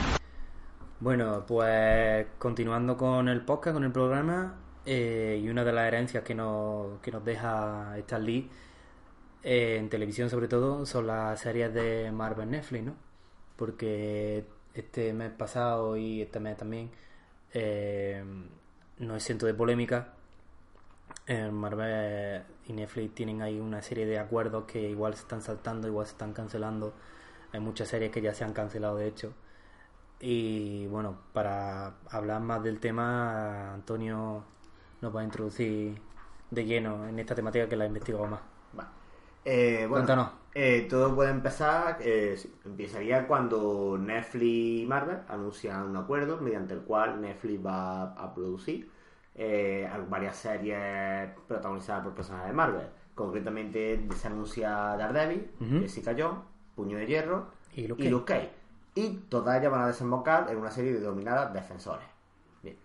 [0.98, 6.24] Bueno, pues continuando con el podcast, con el programa, eh, y una de las herencias
[6.24, 8.50] que nos, que nos deja Stan Lee,
[9.44, 12.96] eh, en televisión sobre todo, son las series de Marvel Netflix, ¿no?
[13.54, 16.90] Porque este mes pasado y este mes también
[17.52, 18.22] eh,
[18.98, 20.12] no es ciento de polémica.
[21.26, 25.88] En Marvel y Netflix tienen ahí una serie de acuerdos que igual se están saltando,
[25.88, 26.94] igual se están cancelando.
[27.52, 29.32] Hay muchas series que ya se han cancelado, de hecho.
[30.20, 34.44] Y bueno, para hablar más del tema, Antonio
[35.00, 36.00] nos va a introducir
[36.50, 38.40] de lleno en esta temática que la he investigado más.
[39.44, 40.30] Eh, bueno, Cuéntanos.
[40.58, 42.34] Eh, todo puede empezar, eh,
[42.64, 44.44] empezaría cuando Netflix
[44.82, 48.90] y Marvel anuncian un acuerdo mediante el cual Netflix va a producir
[49.34, 52.86] eh, varias series protagonizadas por personajes de Marvel.
[53.14, 55.50] Concretamente se anuncia Daredevil.
[55.82, 56.38] Jessica Jones,
[56.74, 58.50] Puño de Hierro Y Luke y Luke Cage.
[58.94, 62.06] Y todas ellas van a desembocar en una serie denominada Defensores.
[62.62, 62.76] Bien.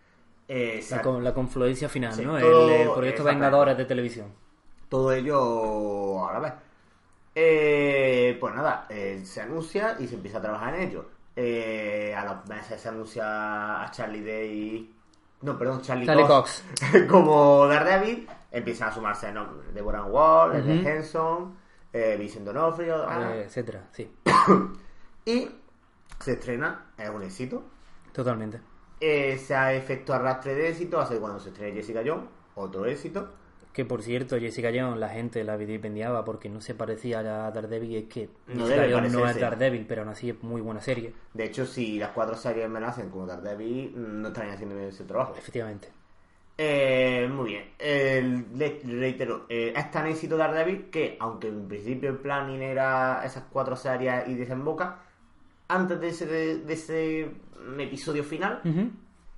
[0.49, 2.37] Eh, La, ha- con- la confluencia final, Sí, ¿no?
[2.37, 3.45] todo- el, el proyecto exactamente.
[3.45, 4.27] Vengadores de televisión.
[4.89, 6.53] todo ello a la vez.
[7.33, 11.05] Eh, pues nada, eh, se anuncia y se empieza a trabajar en ello.
[11.35, 14.93] Eh, a los meses se anuncia a Charlie Day.
[15.41, 16.63] No, perdón, Charlie, Charlie Cox,
[17.09, 18.27] como Daredevil.
[18.51, 19.47] Empiezan a sumarse ¿no?
[19.73, 20.55] Deborah Wall.
[20.55, 21.55] Ed Henson,
[21.93, 23.05] eh, Vincent D'Onofrio.
[23.07, 24.11] ah, eh, etcétera, sí.
[25.25, 25.49] y
[26.19, 27.63] se estrena, es un éxito.
[28.11, 28.61] Totalmente.
[28.99, 32.25] Eh, se ha efecto arrastre de éxito, hace cuando se estrena Jessica Jones,
[32.55, 33.29] otro éxito.
[33.73, 37.95] Que por cierto, Jessica Jones, la gente la vilipendiaba porque no se parecía a Daredevil.
[37.95, 39.39] Es que No Jessica debe Jones no es.
[39.39, 41.13] Daredevil, pero aún así es muy buena serie.
[41.33, 44.89] De hecho, si las cuatro series me la hacen como Daredevil, no estarían haciendo bien
[44.89, 45.35] ese trabajo.
[45.37, 45.87] Efectivamente.
[46.57, 48.45] Eh, muy bien.
[48.57, 53.45] Le- reitero, eh, es tan éxito Daredevil que, aunque en principio el planning era esas
[53.49, 54.99] cuatro series y desemboca,
[55.69, 57.31] antes de ese, de, ese
[57.79, 58.61] episodio final,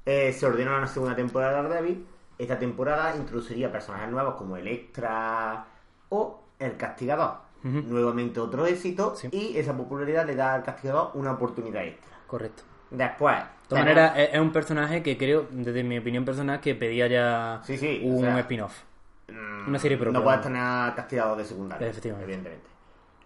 [0.05, 2.05] eh, se ordenó una segunda temporada de Daredevil.
[2.38, 5.65] Esta temporada introduciría personajes nuevos como Electra
[6.09, 7.43] o El Castigador.
[7.63, 9.29] Nuevamente otro éxito Sí.
[9.31, 12.11] y esa popularidad le da al Castigador una oportunidad extra.
[12.27, 12.63] Correcto.
[12.91, 13.38] Después.
[13.38, 17.61] De todas maneras, es, un personaje que creo, desde mi opinión personal, que pedía ya
[17.63, 18.81] Sí, sí, o un sea, spin-off.
[19.29, 20.19] Mm, Una serie propia.
[20.19, 21.88] No puedes tener castigado de secundario.
[21.88, 22.25] Efectivamente.
[22.25, 22.69] Evidentemente.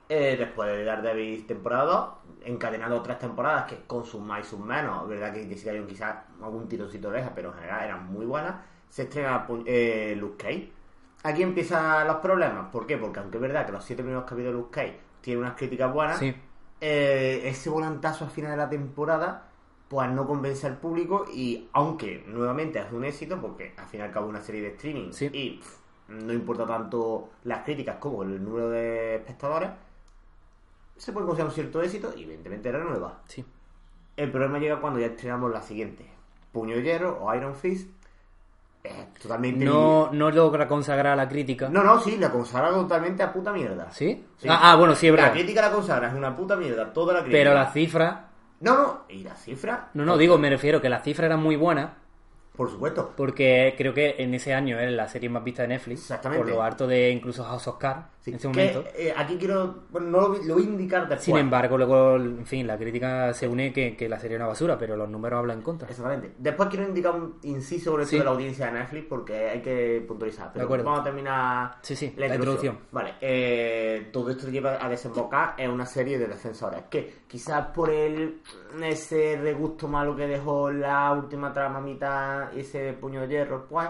[0.10, 2.10] Eh, después de Daredevil temporada 2,
[2.46, 6.16] encadenado tres temporadas que con sus más y sus menos, verdad que Jessica Jones quizás
[6.42, 8.56] algún tironcito de oreja, pero en general eran muy buenas,
[8.90, 10.72] se estrena eh, Luke Cage.
[11.24, 12.70] Aquí empiezan los problemas.
[12.72, 12.98] ¿Por qué?
[12.98, 15.92] Porque aunque es verdad que los siete primeros capítulos de Luke Cage tienen unas críticas
[15.94, 16.34] buenas, Sí.
[16.80, 19.44] eh, ese volantazo al final de la temporada
[19.90, 24.04] pues no convence al público y aunque nuevamente es un éxito porque al fin y
[24.04, 25.30] al cabo es una serie de streaming Sí.
[25.32, 25.78] y pff,
[26.10, 29.70] no importa tanto las críticas como el número de espectadores
[30.98, 33.46] se puede considerar un cierto éxito y evidentemente renueva Sí.
[34.18, 36.06] el problema llega cuando ya estrenamos la siguiente
[36.52, 37.90] Puño de Hierro o Iron Fist
[39.22, 41.70] totalmente No, no logra consagrar a la crítica.
[41.70, 43.92] no, no, sí, la consagra totalmente a puta mierda.
[43.92, 44.26] ¿Sí?
[44.48, 45.34] Ah, ah, bueno, sí, es La verdad.
[45.34, 47.38] crítica la consagra, es una puta mierda, toda la crítica.
[47.40, 48.18] Pero las cifras...
[48.60, 51.56] No, no, y la cifra, No, no, digo, me refiero que las cifras eran muy
[51.56, 51.92] buenas
[52.56, 53.14] por supuesto.
[53.16, 56.02] porque creo que en ese año es la serie más vista de Netflix.
[56.02, 56.44] Exactamente.
[56.44, 58.90] Por lo harto de incluso House of Cards Sí, en ese que, momento.
[58.98, 61.24] eh, aquí quiero, bueno, no lo, lo voy a indicar después.
[61.24, 64.48] Sin embargo, luego, en fin, la crítica se une que, que la serie es una
[64.48, 65.88] basura, pero los números hablan en contra.
[65.90, 66.34] Exactamente.
[66.38, 68.20] Después quiero indicar un inciso sobre esto Sí.
[68.20, 70.48] de la audiencia de Netflix porque hay que puntualizar.
[70.54, 70.86] Pero De acuerdo.
[70.86, 72.74] vamos a terminar Sí, sí, la la introducción.
[72.76, 72.78] introducción.
[72.92, 77.90] Vale, eh, todo esto lleva a desembocar en una serie de defensores que quizás por
[77.90, 78.42] el
[78.84, 83.88] ese regusto malo que dejó la última trama mitad y ese puño de hierro, pues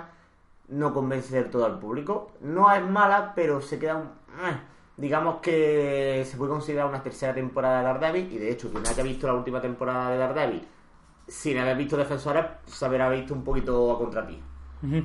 [0.70, 2.32] no convence del todo al público.
[2.42, 4.04] No es mala, pero se queda un...
[4.46, 4.58] eh,
[4.98, 9.04] Digamos que se puede considerar una tercera temporada de Daredevil y de hecho quien haya
[9.04, 10.68] visto la última temporada de Daredevil
[11.28, 14.40] sin haber visto Defensores se habrá visto un poquito a contrapié.
[14.82, 15.04] Ujú.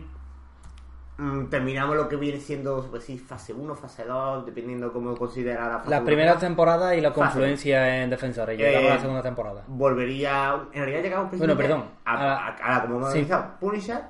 [1.18, 5.68] Mm, terminamos lo que viene siendo pues, sí, fase 1, fase 2, dependiendo cómo considera
[5.68, 6.06] la fase La uno.
[6.06, 7.20] primera temporada y la Fase.
[7.20, 8.56] confluencia en Defensores.
[8.58, 9.62] Llegamos Eh, a la segunda temporada.
[9.68, 10.54] Volvería.
[10.72, 11.84] En realidad llegamos Bueno, perdón.
[12.06, 13.18] A, a, a la como hemos Sí.
[13.18, 13.58] analizado.
[13.60, 14.00] Punisher,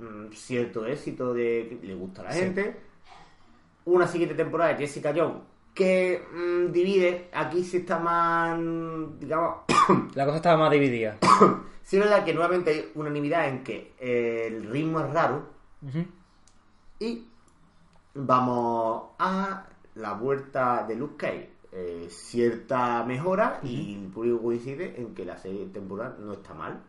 [0.00, 2.40] mm, cierto éxito de que le gusta a la Sí.
[2.40, 2.76] gente.
[3.84, 5.38] Una siguiente temporada de Jessica Jones
[5.74, 8.58] que mm, divide, aquí sí está más,
[9.18, 9.56] digamos,
[10.14, 11.16] La cosa estaba más dividida.
[11.82, 15.48] sí es verdad que nuevamente hay unanimidad en que eh, el ritmo es raro
[16.98, 17.24] y
[18.14, 21.50] vamos a la vuelta de Luke Cage.
[21.72, 26.82] Eh, cierta mejora y el público coincide en que la serie temporal no está mal.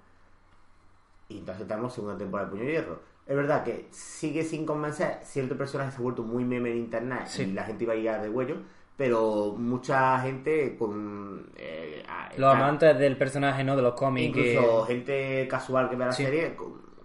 [1.31, 2.99] Y entonces tenemos segunda temporada de Puño de Hierro.
[3.25, 7.21] Es verdad que sigue sin convencer, cierto personaje se ha vuelto muy meme en internet
[7.27, 7.43] Sí.
[7.43, 8.57] y la gente iba a ir de huello,
[8.97, 11.49] pero mucha gente con...
[11.55, 12.03] eh,
[12.37, 13.75] Los está- amantes del personaje, ¿no?
[13.75, 14.35] De los cómics.
[14.37, 16.23] Incluso que- gente casual que ve la Sí.
[16.25, 16.57] serie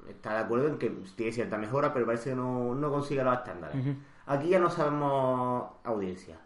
[0.08, 3.34] está de acuerdo en que tiene cierta mejora, pero parece que no, no consigue los
[3.36, 3.76] estándares.
[4.26, 6.38] Aquí ya no sabemos audiencia.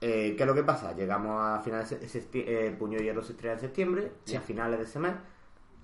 [0.00, 0.92] Eh, ¿Qué es lo que pasa?
[0.94, 1.90] Llegamos a finales
[2.34, 5.12] eh, Puño de Hierro se estrena en septiembre y a finales de ese mes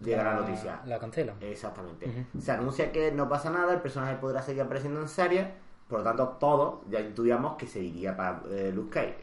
[0.02, 0.80] llega la, noticia.
[0.86, 1.36] La cancelan.
[1.40, 2.26] Exactamente.
[2.38, 5.46] Se anuncia que no pasa nada, el personaje podrá seguir apareciendo en series,
[5.88, 9.16] por lo tanto todos ya intuíamos que se iría para eh, Luke Cage.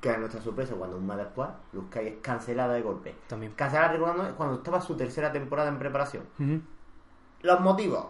[0.00, 3.14] Que es nuestra sorpresa cuando un mes después Luke Cage es cancelada de golpe.
[3.26, 3.52] También.
[3.56, 6.24] Cancelada recordando es cuando estaba su tercera temporada en preparación.
[7.42, 8.06] Los motivos.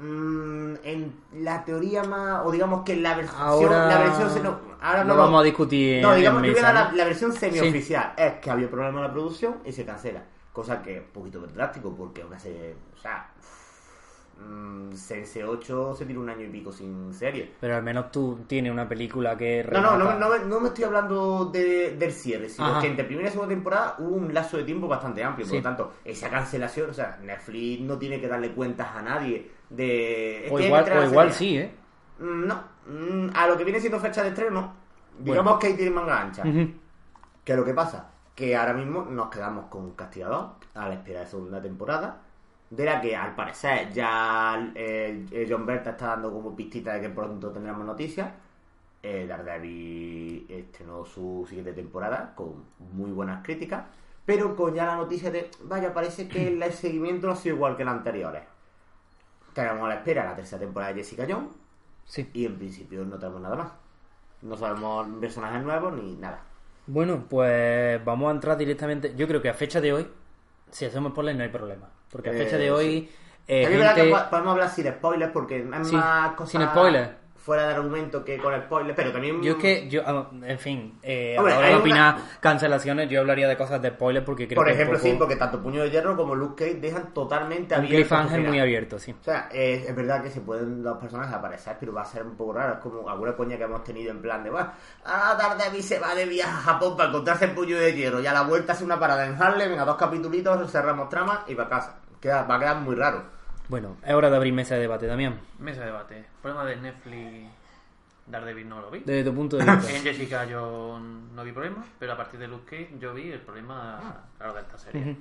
[0.00, 4.56] Mm, en la teoría más, o digamos que la versión, Ahora- la versión se no-
[4.80, 6.96] ahora Lo no vamos a discutir no, digamos, a mesa, la, ¿no?
[6.96, 8.12] la versión semioficial.
[8.16, 10.22] Es que había problemas en la producción y se cancela.
[10.58, 13.30] Cosa que es un poquito drástico porque una serie, o sea,
[14.40, 17.52] mm, Sense 8 se tira un año y pico sin serie.
[17.60, 19.64] Pero al menos tú tienes una película que...
[19.70, 22.80] No, no, no, remata- no, me- no me estoy hablando de- del cierre, sino Ajá.
[22.80, 25.46] que entre primera y segunda temporada hubo un lazo de tiempo bastante amplio.
[25.46, 25.56] Por Sí.
[25.58, 30.48] lo tanto, esa cancelación, o sea, Netflix no tiene que darle cuentas a nadie de...
[30.50, 31.72] O igual, o igual sí, ¿eh?
[32.18, 34.74] Mm, No, Mm, a lo que viene siendo fecha de estreno, no.
[35.20, 36.42] digamos que ahí tiene manga ancha.
[36.42, 36.68] Ujú.
[37.44, 38.10] ¿Qué es lo que pasa?
[38.38, 42.18] Que ahora mismo nos quedamos con Castigador a la espera de segunda temporada,
[42.70, 47.00] de la que al parecer ya eh, eh, John Berta está dando como pistita de
[47.00, 48.30] que pronto tendremos noticias.
[49.02, 53.86] Eh, Daredevil estrenó su siguiente temporada con muy buenas críticas,
[54.24, 57.76] pero con ya la noticia de, vaya, parece que el seguimiento no ha sido igual
[57.76, 58.44] que las anteriores.
[59.52, 61.50] Tenemos a la espera la tercera temporada de Jessica Jones
[62.04, 62.30] Sí.
[62.32, 63.72] y en principio no tenemos nada más.
[64.42, 66.40] No sabemos personajes nuevos ni nada.
[66.88, 69.14] Bueno, pues vamos a entrar directamente.
[69.14, 70.08] Yo creo que a fecha de hoy,
[70.70, 71.88] si hacemos spoilers no hay problema.
[72.10, 73.10] Porque a Eh, fecha de hoy,
[73.46, 76.62] eh, También es verdad que podemos hablar sin spoilers porque es Sí, más cosas sin
[76.66, 77.10] spoilers.
[77.38, 80.98] Fuera de argumento que con spoilers, pero también Yo es que, yo, ah, en fin,
[81.02, 83.90] eh, Hombre, a la hora hay de una- opinar cancelaciones, yo hablaría de cosas de
[83.90, 86.64] spoilers porque creo por que ejemplo poco- sí, porque tanto Puño de Hierro como Luke
[86.64, 89.12] Cage dejan totalmente abierto cliffhanger muy abierto, sí.
[89.20, 92.22] O sea, es, es verdad que se pueden los personajes aparecer, pero va a ser
[92.24, 92.74] un poco raro.
[92.74, 94.72] Es como alguna coña que hemos tenido en plan de, "Buah,
[95.04, 98.26] a Daredevil se va de viaje a Japón para encontrarse el puño de hierro y
[98.26, 101.68] a la vuelta hace una parada en Harlem, venga, dos capitulitos, cerramos trama y para
[101.68, 101.98] casa.
[102.20, 103.37] Queda, va a quedar muy raro.
[103.68, 105.38] Bueno, es hora de abrir mesa de debate, Damián.
[105.58, 106.24] Mesa de debate.
[106.40, 107.50] Problema de Netflix.
[108.26, 109.00] Daredevil no lo vi.
[109.00, 109.90] Desde tu punto de vista.
[109.90, 113.40] En Jessica yo no vi problema, pero a partir de Luke Cage yo vi el
[113.40, 115.16] problema, claro, de esta serie.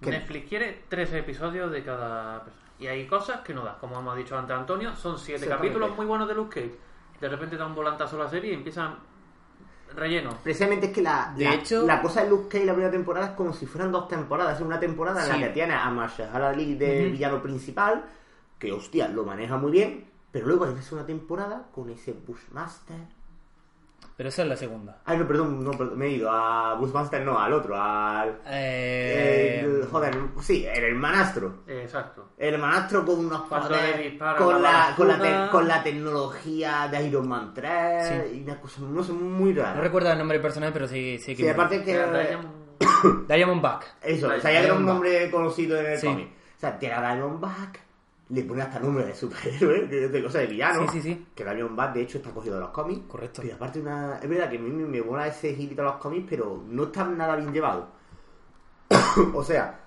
[0.00, 2.66] Netflix quiere tres episodios de cada persona.
[2.78, 3.78] Y hay cosas que no da.
[3.78, 6.78] Como hemos dicho antes Antonio, son siete capítulos muy buenos de Luke Cage.
[7.20, 8.96] De repente da un volantazo a la serie y empiezan
[9.94, 10.30] relleno.
[10.42, 13.26] Precisamente es que la, De la, hecho- la cosa de Luke Cage la primera temporada
[13.26, 14.56] es como si fueran dos temporadas.
[14.58, 15.40] Es una temporada en Sí.
[15.40, 18.04] la que tiene a Mahershala Ali de villano principal,
[18.58, 22.96] que hostia, lo maneja muy bien, pero luego tienes una temporada con ese Bushmaster.
[24.16, 25.02] Pero esa es la segunda.
[25.04, 28.40] Ay, no, perdón, no, perdón, me he ido a Bushmaster, no, al otro, al...
[28.46, 31.64] Eh, el- joder, sí, el hermanastro.
[31.66, 32.30] Exacto.
[32.38, 37.28] El hermanastro con unos poderes, con, la con, la te- con la tecnología de Iron
[37.28, 38.38] Man 3 Sí.
[38.38, 39.74] y una cosa, no sé, muy rara.
[39.74, 41.42] no recuerdo el nombre del personaje, pero sí, sí que...
[41.42, 41.92] Sí, aparte que...
[41.92, 43.96] Era Diamond- Diamond Back.
[44.02, 44.94] Eso, Vale, o sea, ya era un Diamondback.
[44.94, 46.06] nombre conocido en el Sí.
[46.06, 46.28] cómic.
[46.56, 47.80] O sea, tiene a Diamondback,
[48.28, 50.82] le pone hasta nombre de superhéroe, de cosa de villano.
[50.90, 51.26] Sí, sí, sí.
[51.34, 53.02] Que Diamondback, de hecho, está cogido de los cómics.
[53.08, 53.42] Correcto.
[53.42, 54.18] Pero aparte, una...
[54.20, 57.04] es verdad que a mí me mola ese girito de los cómics, pero no está
[57.04, 57.86] nada bien llevado.
[59.34, 59.80] o sea,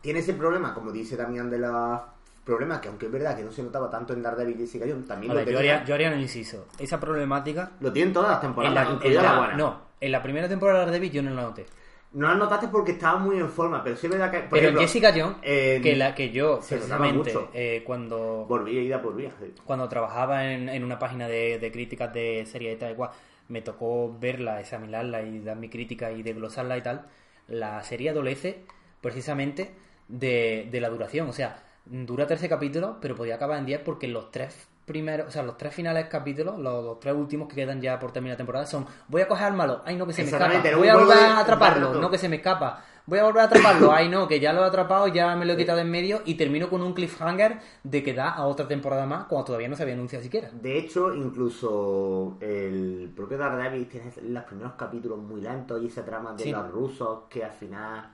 [0.00, 2.00] tiene ese problema, como dice también de los
[2.44, 5.06] problemas, que aunque es verdad que no se notaba tanto en Daredevil y Jessica Jones,
[5.06, 5.74] también Ahora, lo, yo tenía.
[5.74, 6.66] haría, yo haría un inciso.
[6.78, 7.72] Esa problemática...
[7.80, 9.54] lo tienen todas las En temporadas, la, en la, la- buena.
[9.56, 11.66] no, en la primera temporada de Daredevil yo no la noté.
[12.12, 14.38] No la notaste porque estaba muy en forma, pero sí es verdad que.
[14.40, 19.02] por Pero ejemplo, Jessica Jones, eh, que, la, que yo, precisamente, eh, cuando, Volvía ida
[19.02, 19.30] por vía.
[19.38, 19.52] sí.
[19.64, 23.10] cuando trabajaba en, en una página de, de críticas de tal y cual,
[23.48, 27.06] me tocó verla, examinarla y dar mi crítica y desglosarla y tal,
[27.46, 28.64] la serie adolece
[29.00, 29.72] precisamente
[30.08, 31.28] de, de la duración.
[31.28, 35.30] O sea, dura 13 capítulos, pero podía acabar en 10 porque los tres primeros, o
[35.30, 38.38] sea, los tres finales capítulos, los, los tres últimos que quedan ya por terminar la
[38.38, 40.96] temporada son voy a coger al malo, ay no que se me escapa, voy a
[40.96, 43.92] volver de- a atraparlo, de- no que se me escapa, voy a volver a atraparlo.
[43.92, 46.34] Ay, no, que ya lo he atrapado, ya me lo he quitado en medio y
[46.34, 49.82] termino con un cliffhanger de que da a otra temporada más cuando todavía no se
[49.84, 50.50] había anunciado siquiera.
[50.52, 56.32] De hecho, incluso el propio Daredevil tiene los primeros capítulos muy lentos y esa trama
[56.34, 56.50] de Sí.
[56.52, 58.10] los rusos que al final...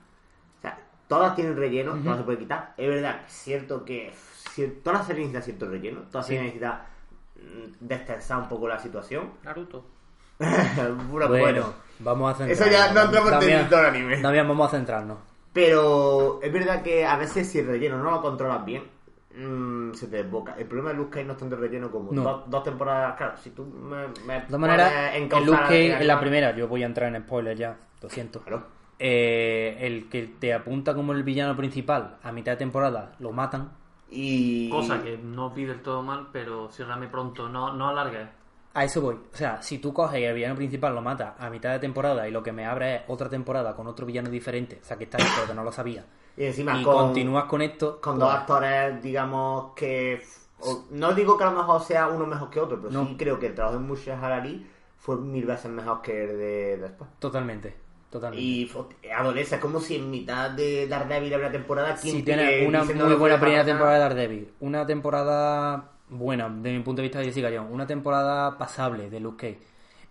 [0.59, 2.73] O sea, todas tienen relleno, todas se puede quitar.
[2.77, 4.13] Es verdad, es cierto que
[4.83, 6.37] todas las series necesitan cierto relleno, todas Sí.
[6.37, 6.81] necesitan
[7.35, 9.31] mm, destensar un poco la situación.
[9.43, 9.85] Naruto.
[11.09, 11.73] Puro Bueno, bueno.
[11.99, 12.67] vamos a centrarnos.
[12.67, 14.21] Eso ya no entramos en todo el anime.
[14.21, 15.17] Damián, vamos a centrarnos.
[15.53, 18.83] Pero es verdad que a veces si el relleno no lo controlas bien,
[19.37, 20.55] mm, se te desboca.
[20.57, 22.21] El problema de Luke Cage no es tanto el relleno como No.
[22.23, 23.15] dos, dos temporadas.
[23.15, 26.19] Claro, si tú me, me De todas maneras, pones el Luke Cage la- en la
[26.19, 28.41] primera, yo voy a entrar en spoilers ya, lo siento.
[28.41, 28.63] Claro.
[28.99, 33.71] Eh, el que te apunta como el villano principal a mitad de temporada, lo matan.
[34.09, 34.69] Y...
[34.69, 38.27] Cosa que no vi del todo mal, pero ciérrame pronto, no, no alargues.
[38.73, 39.15] A eso voy.
[39.15, 42.27] O sea, si tú coges y el villano principal lo mata a mitad de temporada
[42.27, 45.05] y lo que me abre es otra temporada con otro villano diferente, o sea, que
[45.05, 46.05] está ahí, pero que no lo sabía,
[46.37, 50.21] Y encima y con, continúas con esto, con pues, dos actores, digamos que...
[50.59, 53.07] o- no digo que a lo mejor sea uno mejor que otro, pero No.
[53.07, 56.77] sí creo que el trabajo de Musha Harari fue mil veces mejor que el de
[56.77, 57.09] después.
[57.19, 57.77] Totalmente,
[58.09, 58.43] totalmente.
[58.45, 58.71] Y
[59.15, 61.95] adolece, es como si en mitad de Daredevil habría temporada...
[61.95, 66.77] ¿quién si tiene tiene una muy buena primera temporada de Daredevil, una temporada buena desde
[66.77, 69.65] mi punto de vista de Jessica Jones, una temporada pasable de Luke Cage.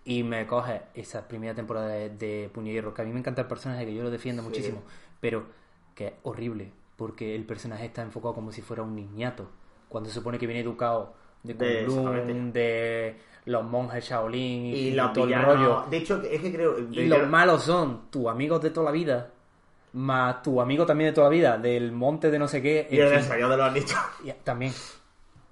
[0.06, 3.20] Y me coge esa primera temporada de, de Puño y Hierro, que a mí me
[3.20, 4.48] encanta el personaje, que yo lo defiendo Sí.
[4.48, 4.82] muchísimo,
[5.20, 5.46] pero
[5.94, 9.48] que es horrible, porque el personaje está enfocado como si fuera un niñato,
[9.88, 11.14] cuando se supone que viene educado
[11.44, 11.54] de
[12.52, 13.16] De-
[13.46, 15.84] los monjes Shaolin y, Y los todo el rollo.
[15.90, 16.76] De hecho, es que creo...
[16.90, 19.30] Y los malos son tus amigos de toda la vida,
[19.92, 22.88] más tu amigo también de toda la vida, del monte de no sé qué.
[22.90, 23.98] Y el ensayo de los nichos.
[24.44, 24.72] También.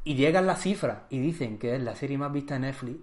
[0.05, 2.99] Y llegan las cifras y dicen que es la serie más vista en Netflix.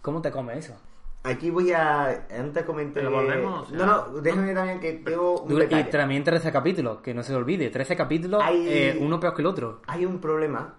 [0.00, 0.76] ¿Cómo te comes eso?
[1.24, 2.26] Aquí voy a...
[2.36, 3.00] Antes comenté...
[3.00, 7.12] Pero volvemos, No, no, déjame también que tengo un Dura- y también 13 capítulos, que
[7.12, 7.70] no se olvide.
[7.70, 9.82] 13 capítulos, Hay- eh, uno peor que el otro.
[9.86, 10.74] Hay un problema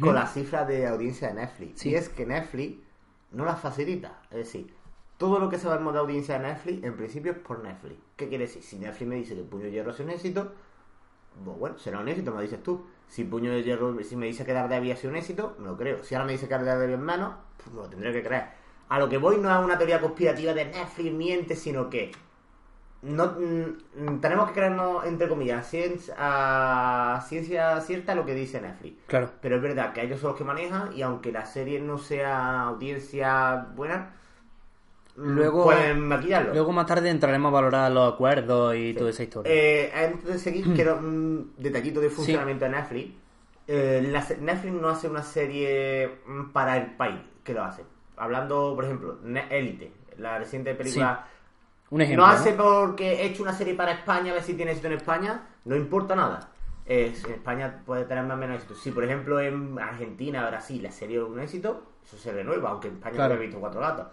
[0.00, 1.80] Con las cifras de audiencia de Netflix.
[1.80, 1.90] Sí.
[1.90, 2.78] Y es que Netflix
[3.30, 4.20] no las facilita.
[4.30, 4.74] Es decir,
[5.16, 7.96] todo lo que sabemos de audiencia de Netflix, en principio es por Netflix.
[8.16, 8.62] ¿Qué quiere decir?
[8.62, 10.52] Si Netflix me dice que Puño de Hierro es un éxito,
[11.44, 12.86] pues bueno, será un éxito, me lo dices tú.
[13.08, 15.76] Si Puño de Hierro, si me dice que Daredevil ha sido un éxito, me lo
[15.76, 16.02] creo.
[16.02, 18.46] Si ahora me dice que Daredevil es menos, pues me lo tendré que creer.
[18.88, 22.12] A lo que voy no es una teoría conspirativa de Netflix miente, sino que
[23.02, 28.96] no mm, tenemos que creernos, entre comillas, cien- a ciencia cierta lo que dice Netflix.
[29.06, 29.30] Claro.
[29.40, 32.62] Pero es verdad que ellos son los que manejan y aunque la serie no sea
[32.62, 34.14] audiencia buena,
[35.16, 36.52] mm, Luego, pueden maquillarlo.
[36.52, 39.52] luego más tarde entraremos a valorar los acuerdos y toda esa historia.
[39.52, 43.14] Eh, antes de seguir, quiero un detallito de funcionamiento de Netflix.
[43.68, 47.82] Eh, la Netflix no hace una serie mm, para el país que lo hace.
[48.16, 49.18] Hablando, por ejemplo,
[49.50, 51.26] Elite, la reciente película.
[51.90, 52.26] Un ejemplo.
[52.26, 52.38] no ¿no?
[52.38, 55.46] hace porque he hecho una serie para España, a ver si tiene éxito en España,
[55.64, 56.50] no importa nada.
[56.84, 58.74] Eh, en España puede tener más o menos éxito.
[58.74, 62.88] Si, por ejemplo, en Argentina, Brasil, la serie es un éxito, eso se renueva, aunque
[62.88, 63.34] en España Claro.
[63.34, 64.06] no he visto cuatro gatos.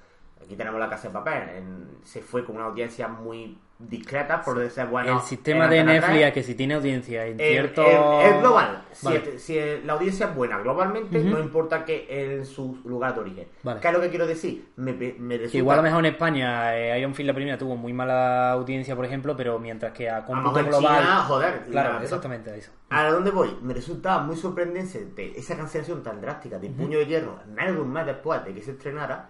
[0.43, 1.49] Aquí tenemos la casa de papel.
[1.57, 5.13] en- se fue con una audiencia muy discreta, por decir, bueno.
[5.17, 7.81] el sistema de Netflix 3, es que si tiene audiencia en eh, cierto...
[7.83, 8.81] eh, es global.
[8.91, 9.17] Si, Vale.
[9.33, 11.29] el- si el- la audiencia es buena globalmente, Ujú.
[11.29, 13.47] no importa que en su lugar de origen.
[13.63, 13.79] Vale.
[13.81, 14.69] ¿Qué es lo que quiero decir?
[14.77, 17.57] Me, me Que resulta- igual a lo mejor en España eh, Iron Fist la primera
[17.57, 21.01] tuvo muy mala audiencia, por ejemplo, pero mientras que a a cómputo en global...
[21.01, 21.61] China, joder.
[21.69, 22.71] claro, la- exactamente a eso.
[22.89, 23.57] ¿A dónde voy?
[23.61, 27.81] Me resultaba muy sorprendente de esa cancelación tan drástica de Puño de Hierro, menos de
[27.81, 29.29] un mes después de que se estrenara,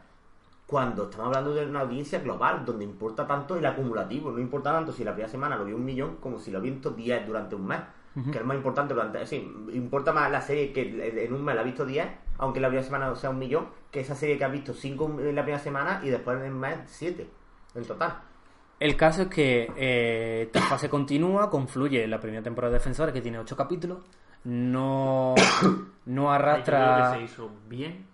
[0.66, 4.92] cuando estamos hablando de una audiencia global, donde importa tanto el acumulativo, no importa tanto
[4.92, 7.56] si la primera semana lo vio un millón como si lo ha visto 10 durante
[7.56, 7.82] un mes,
[8.32, 9.26] que es más importante durante...
[9.26, 12.08] Sí, importa más la serie que en un mes la ha visto 10,
[12.38, 15.36] aunque la primera semana sea un millón, que esa serie que ha visto 5 en
[15.36, 17.28] la primera semana y después en el mes 7,
[17.76, 18.22] en total.
[18.80, 23.14] El caso es que eh, esta fase continúa, confluye en la primera temporada de Defensores,
[23.14, 24.04] que tiene ocho capítulos,
[24.44, 25.36] no,
[26.06, 26.96] no Yo arrastra...
[26.96, 28.06] creo que se hizo bien,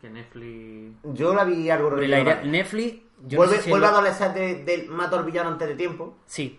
[0.00, 0.96] que Netflix...
[1.14, 2.42] Yo la vi algo la.
[2.42, 3.02] Netflix...
[3.26, 5.68] yo no Vuelve, sé si vuelve lo- a adolecer de- del mato al villano antes
[5.68, 6.16] de tiempo.
[6.26, 6.58] Sí.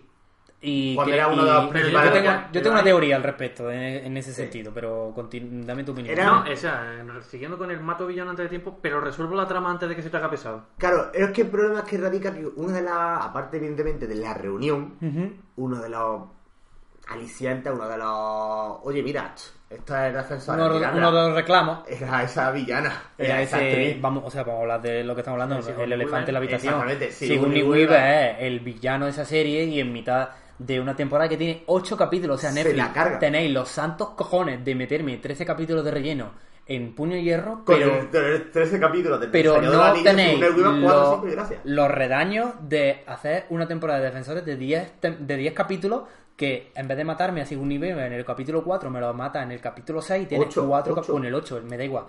[0.64, 3.24] Y Cuando que- era uno y- de los yo, tengo, yo tengo una teoría al
[3.24, 5.12] respecto en, en ese sentido, pero
[5.42, 6.12] dame tu opinión.
[6.12, 9.34] Era- No, o sea, eh, siguiendo con el mato villano antes de tiempo, pero resuelvo
[9.34, 10.66] la trama antes de que se te haga pesado.
[10.78, 14.14] Claro, es que el problema es que radica que una de las, aparte evidentemente de
[14.14, 14.94] la reunión,
[15.56, 16.22] uno de los
[17.08, 18.78] alicientes, uno de los...
[18.84, 19.34] Oye, mira,
[19.74, 20.64] esta es defensora.
[20.66, 22.92] uno, de- uno de los reclamos Era esa villana.
[23.18, 24.00] era esa ese, actriz.
[24.02, 26.32] vamos, o sea, vamos a hablar de lo que estamos hablando, Sí, el elefante en
[26.34, 26.74] la habitación.
[26.74, 30.94] Exactamente, Sigourney Sigourney Weaver es el villano de esa serie y en mitad de una
[30.94, 33.18] temporada que tiene 8 capítulos, o sea, Se Netflix, la carga.
[33.18, 36.30] tenéis los santos cojones de meterme 13 capítulos de relleno
[36.64, 40.04] en Puño y Hierro, Con pero, el- tener 13 capítulos de pero de no Anillos,
[40.04, 40.38] tenéis
[41.64, 46.02] los redaños de hacer una temporada de Defensores de 10, tem- de 10 capítulos
[46.36, 49.42] que en vez de matarme así un nivel en el capítulo 4 me lo mata
[49.42, 51.14] en el capítulo 6 y tienes Ocho, 4 ocho.
[51.14, 52.04] o en el 8, me da igual.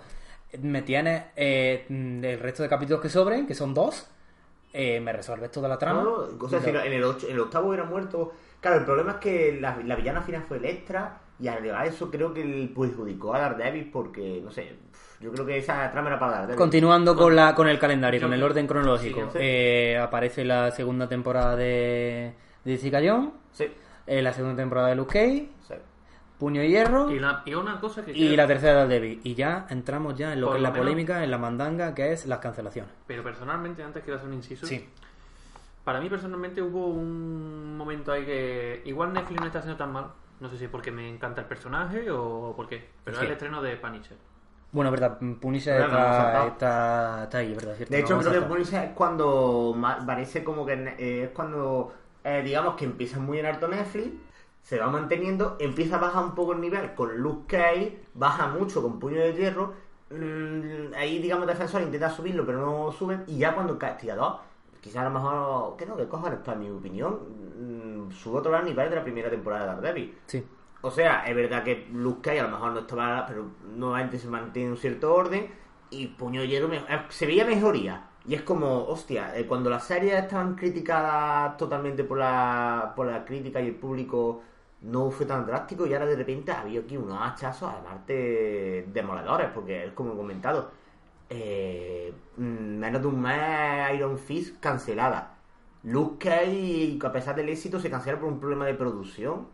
[0.62, 4.08] Me tienes eh, el resto de capítulos que sobren, que son dos,
[4.72, 6.02] eh, me resuelves toda la trama.
[6.02, 8.32] No, no, o sea, si en, el ocho- en el octavo hubiera muerto.
[8.60, 11.20] Claro, el problema es que la, la villana final fue Electra.
[11.40, 12.42] Y a eso creo que
[12.74, 14.72] perjudicó a Daredevil porque, no sé,
[15.18, 16.56] yo creo que esa trama era para Daredevil.
[16.56, 19.38] Continuando con la con el calendario, con el orden cronológico, sí, sí.
[19.40, 22.32] eh, aparece la segunda temporada de,
[22.64, 23.66] de Jessica Jones, Sí,
[24.06, 25.74] eh, la segunda temporada de Luke Cage, sí.
[26.38, 29.20] Puño y Hierro Y, la, y una cosa que y quiero- la tercera de Daredevil.
[29.24, 31.94] Y ya entramos ya en lo Por que es la menos- polémica, en la mandanga,
[31.94, 32.90] que es las cancelaciones.
[33.06, 34.66] Pero personalmente, antes quiero hacer un inciso.
[34.66, 34.88] Sí.
[35.84, 40.06] Para mí personalmente hubo un momento ahí que igual Netflix no está haciendo tan mal.
[40.40, 42.88] No sé si es porque me encanta el personaje o por qué.
[43.04, 43.22] Pero Sí.
[43.22, 44.16] es el estreno de Punisher.
[44.72, 47.74] Bueno, verdad, Punisher está, está, está ahí, ¿verdad?
[47.76, 48.48] Cierto, De no hecho, hemos creo que.
[48.48, 51.92] Punisher es cuando parece como que eh, es cuando,
[52.24, 54.12] eh, digamos que empieza muy en alto Netflix,
[54.62, 58.82] se va manteniendo, empieza a bajar un poco el nivel con Luke Cage, baja mucho
[58.82, 59.74] con Puño de Hierro,
[60.10, 64.38] mm, ahí digamos Defensor intenta subirlo pero no suben, y ya cuando Castigador,
[64.80, 68.64] quizás a lo mejor, que no, que cojones, para mi opinión, mm, sube otro al
[68.64, 70.18] nivel de la primera temporada de Daredevil.
[70.26, 70.44] Sí.
[70.80, 74.28] O sea, es verdad que Luke Cage a lo mejor no estaba, pero nuevamente se
[74.28, 75.50] mantiene un cierto orden
[75.90, 78.02] y Puño de Hierro eh, se veía mejoría.
[78.26, 83.24] Y es como, hostia, eh, cuando las series estaban criticadas totalmente por la, por la
[83.24, 84.42] crítica y el público
[84.80, 89.48] no fue tan drástico y ahora de repente había aquí unos hachazos, además de demoledores,
[89.54, 90.70] porque es como he comentado,
[91.30, 92.42] eh, mm,
[92.78, 95.36] menos de un mes Iron Fist cancelada.
[95.82, 99.48] Luke Cage, a pesar del éxito, se cancela por un problema de producción.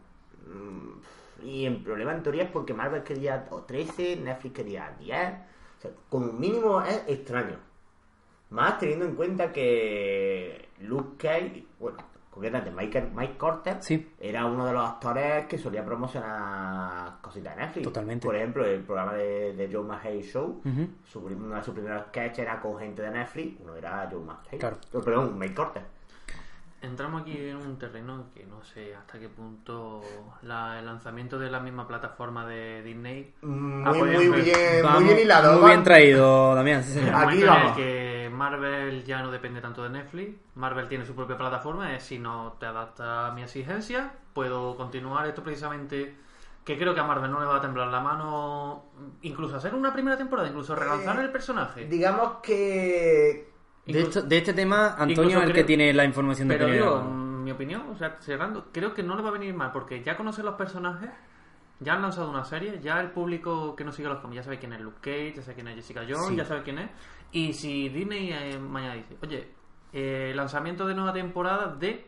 [0.46, 1.00] Mm,
[1.42, 5.32] Y el problema en teoría es porque Marvel quería o 13, Netflix quería 10.
[5.78, 7.56] O sea, como mínimo es extraño.
[8.50, 11.98] Más teniendo en cuenta que Luke Cage, bueno,
[12.30, 14.12] concretamente Mike, Mike Corter, Sí.
[14.20, 17.84] era uno de los actores que solía promocionar cositas de Netflix.
[17.84, 18.26] Totalmente.
[18.26, 20.88] Por ejemplo, el programa de, de Joe McHale Show, Ujú.
[21.04, 24.58] su, uno de sus primeros sketches era con gente de Netflix, uno era Joe McHale.
[24.58, 24.76] Claro.
[24.92, 25.82] Oh, perdón, Mike Corter.
[26.82, 30.02] Entramos aquí en un terreno que no sé hasta qué punto
[30.42, 34.44] la- el lanzamiento de la misma plataforma de Disney Muy, podido muy influir.
[34.44, 35.60] bien, Vamos, muy bien hilado.
[35.60, 37.14] Muy bien traído, Damián, sí, señor.
[37.14, 37.76] Aquí momento en el vamos.
[37.76, 42.18] que Marvel ya no depende tanto de Netflix, Marvel tiene su propia plataforma, es si
[42.18, 46.16] no te adapta a mi exigencia, puedo continuar esto precisamente
[46.64, 48.84] que creo que a Marvel no le va a temblar la mano
[49.22, 51.84] incluso hacer una primera temporada, incluso relanzar Eh, el personaje.
[51.86, 53.49] Digamos que
[53.86, 57.02] De, esto- de este tema, Antonio es el que tiene la información de Pero digo,
[57.02, 60.16] mi opinión, o sea, cerrando, creo que no le va a venir mal porque ya
[60.16, 61.10] conocen los personajes,
[61.80, 64.58] ya han lanzado una serie, ya el público que no sigue los cómics ya sabe
[64.58, 66.36] quién es Luke Cage, ya sabe quién es Jessica Jones, Sí.
[66.36, 66.90] ya sabe quién es.
[67.32, 69.48] Y si Disney eh, mañana dice, oye,
[69.92, 72.06] eh, lanzamiento de nueva temporada de,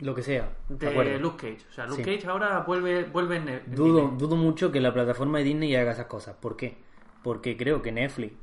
[0.00, 0.50] Lo que sea.
[0.68, 1.18] de acuerdo.
[1.20, 2.16] Luke Cage, o sea, Luke Sí.
[2.16, 4.18] Cage ahora vuelve, vuelve en, en Dudo, Disney.
[4.18, 6.34] dudo mucho que la plataforma de Disney haga esas cosas.
[6.36, 6.78] ¿Por qué?
[7.22, 8.34] Porque creo que Netflix,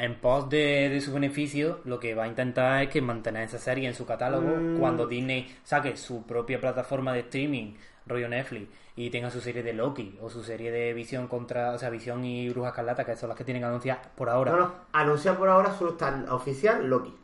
[0.00, 3.58] en pos de, de su beneficio, lo que va a intentar es que mantener esa
[3.58, 4.78] serie en su catálogo Mm.
[4.78, 7.74] cuando Disney saque su propia plataforma de streaming,
[8.06, 11.78] rollo Netflix, y tenga su serie de Loki o su serie de Visión contra, o
[11.78, 14.52] sea, Visión y Bruja Escarlata, que son las que tienen anunciadas por ahora.
[14.52, 17.14] No, no, anunciar por ahora solo está oficial Loki.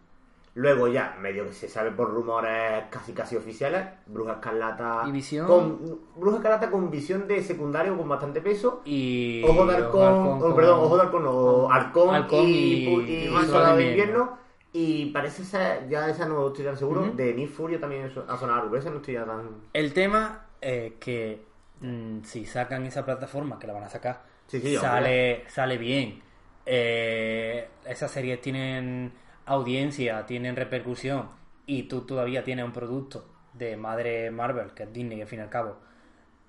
[0.56, 5.02] Luego ya, medio que se sabe por rumores casi casi oficiales, Bruja Escarlata...
[5.06, 5.46] ¿Y Visión?
[5.48, 8.80] Con, Bruja Escarlata con visión de secundario con bastante peso.
[8.84, 12.84] Y Ojo de Halcón oh, con- perdón, Ojo de Halcón, no, Halcón, Halcón y, y-
[12.86, 14.38] y, y Soldado Soldado de invierno.
[14.72, 18.54] Y parece ser, ya esa no estoy tan seguro, de Nick Furio también ha sonado
[18.60, 19.48] algo, pero esa no estoy ya tan...
[19.72, 21.44] El tema es que
[21.80, 26.22] mm, si sacan esa plataforma, que la van a sacar, Sí, sí, sale, sale bien.
[26.66, 29.12] Eh, esas series tienen
[29.46, 31.28] audiencia, tienen repercusión
[31.66, 35.42] y tú todavía tienes un producto de madre Marvel, que es Disney al fin y
[35.42, 35.76] al cabo,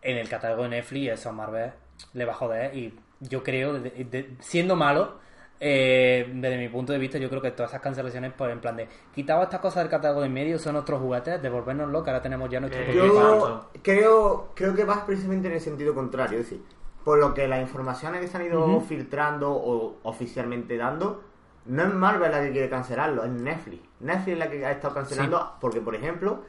[0.01, 1.71] en el catálogo de Netflix, eso a Marvel
[2.13, 2.75] le va a joder.
[2.75, 5.19] Y yo creo, de- de- siendo malo,
[5.59, 8.75] eh, desde mi punto de vista, yo creo que todas esas cancelaciones, pues en plan
[8.75, 12.21] de quitado estas cosas del catálogo de en medio, son nuestros juguetes, devolvernoslo, que ahora
[12.21, 16.49] tenemos ya nuestro Eh, Yo- creo, creo que vas precisamente en el sentido contrario, es
[16.49, 16.65] decir,
[17.03, 21.23] por lo que las informaciones que se han ido filtrando o oficialmente dando,
[21.66, 23.84] no es Marvel la que quiere cancelarlo, es Netflix.
[23.99, 26.43] Netflix es la que ha estado cancelando porque, por ejemplo,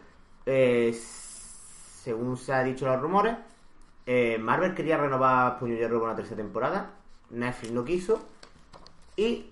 [0.44, 3.36] eh, según se ha dicho los rumores,
[4.06, 6.90] eh, Marvel quería renovar Puño y Hierro con una tercera temporada,
[7.30, 8.20] Netflix no quiso
[9.16, 9.46] y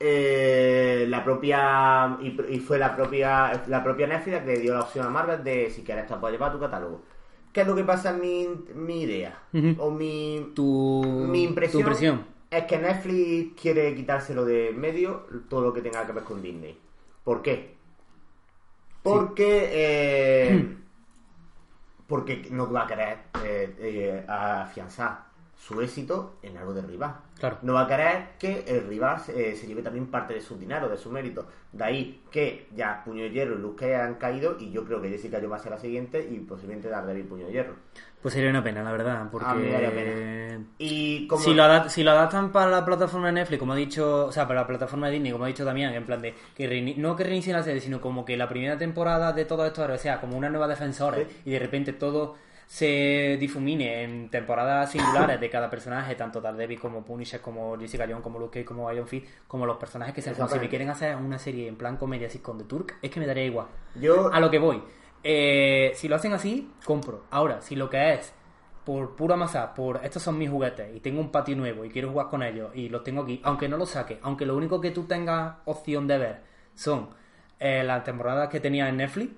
[0.00, 4.74] eh, la propia y, y fue la propia la propia Netflix la que le dio
[4.74, 7.00] la opción a Marvel de si quieres te puedes llevar tu catálogo
[7.52, 9.36] ¿qué es lo que pasa en mi, mi idea?
[9.78, 12.24] O mi, Tu, mi impresión, tu impresión.
[12.50, 16.78] Es que Netflix quiere quitárselo de medio todo lo que tenga que ver con Disney.
[17.24, 17.76] ¿Por qué?
[19.02, 20.76] Porque eh,
[22.08, 25.28] porque no va a querer eh, eh, afianzar
[25.58, 27.16] su éxito en algo de rival.
[27.38, 27.58] Claro.
[27.62, 30.88] No va a querer que el rival eh, se lleve también parte de su dinero,
[30.88, 31.46] de su mérito.
[31.72, 35.10] De ahí que ya Puño de Hierro y Luke han caído y yo creo que
[35.10, 37.74] Jessica Jones va a ser la siguiente y posiblemente Daredevil Puño de Hierro.
[38.22, 39.46] Pues sería una pena, la verdad, porque...
[39.48, 40.64] A mí me daría pena.
[40.78, 41.42] Y como...
[41.42, 44.32] Si lo, adap- si lo adaptan para la plataforma de Netflix, como ha dicho, o
[44.32, 46.96] sea, para la plataforma de Disney, como ha dicho Damián, en plan de que reini-
[46.96, 50.00] no que reinicien la serie, sino como que la primera temporada de todos estos héroes
[50.00, 52.34] sea como una nueva defensores y de repente todo
[52.66, 58.22] se difumine en temporadas singulares de cada personaje, tanto Daredevil como Punisher, como Jessica Jones,
[58.22, 60.34] como Luke Cage, como Iron Fist, como los personajes que sean.
[60.34, 63.20] Si me quieren hacer una serie en plan comedia así con The Turk, es que
[63.20, 63.68] me daría igual.
[63.94, 64.82] Yo- A lo que voy.
[65.22, 67.24] Eh, si lo hacen así, compro.
[67.30, 68.32] Ahora, si lo que es
[68.84, 72.10] por pura masa, por estos son mis juguetes y tengo un patio nuevo y quiero
[72.10, 74.90] jugar con ellos y los tengo aquí, aunque no los saque, aunque lo único que
[74.92, 76.42] tú tengas opción de ver
[76.74, 77.10] son
[77.58, 79.32] eh, las temporadas que tenía en Netflix,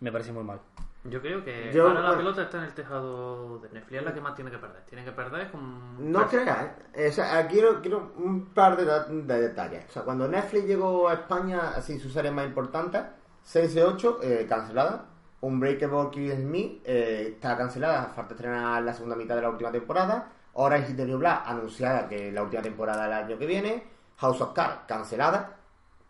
[0.00, 0.60] me parece muy mal.
[1.04, 2.18] Yo creo que Yo- ahora la bueno.
[2.18, 4.82] pelota está en el tejado de Netflix, es la que más tiene que perder.
[4.86, 6.12] Tiene que perder con...
[6.12, 7.08] No creas, ¿eh?
[7.08, 9.84] O sea, aquí quiero, quiero un par de, detalles.
[9.88, 13.02] O sea, cuando Netflix llegó a España, así sus series más importantes,
[13.46, 15.06] 6-8, eh, cancelada.
[15.40, 20.28] Unbreakable Kimmy Smith eh, está cancelada, falta estrenar la segunda mitad de la última temporada.
[20.54, 23.82] Orange is the New Black, anunciada que la última temporada del año que viene.
[24.18, 25.56] House of Cards, cancelada.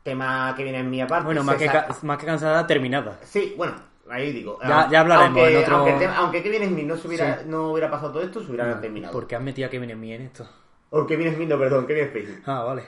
[0.02, 1.24] Tema que viene en mi aparte.
[1.26, 3.18] Bueno, más que, César- ca- más que cansada, terminada.
[3.22, 3.74] Sí, bueno,
[4.10, 4.58] ahí digo.
[4.60, 7.44] Ya- hablaremos Aunque, en otro- aunque, tema- aunque Kevin Smith no, se hubiera, Sí.
[7.46, 9.12] no hubiera pasado todo esto, se hubiera terminado.
[9.12, 10.46] ¿Por qué has metido a Kevin mí en esto?
[10.90, 12.42] O Kevin Smith, no, perdón, Kevin Spacey.
[12.44, 12.82] Ah, vale.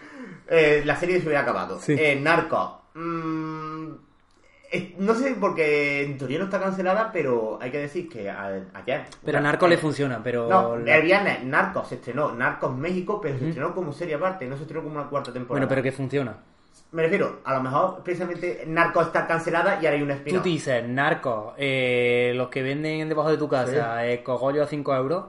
[0.49, 1.79] Eh, la serie se hubiera acabado.
[1.81, 1.95] Sí.
[1.99, 2.71] Eh, Narcos.
[2.95, 3.93] mm,
[4.99, 9.05] no sé porque en teoría no está cancelada, pero hay que decir que a- ayer.
[9.25, 10.49] Pero a Narco le funciona, pero...
[10.49, 14.57] No, el viernes Narcos se estrenó, Narcos México, pero se estrenó como serie aparte, no
[14.57, 15.55] se estrenó como una cuarta temporada.
[15.61, 16.37] Bueno, pero que funciona.
[16.93, 20.43] Me refiero, a lo mejor precisamente Narcos está cancelada y ahora hay un Tú spin
[20.43, 25.25] dices, narcos, eh, los que venden debajo de tu casa, eh, cogollo a 5 euros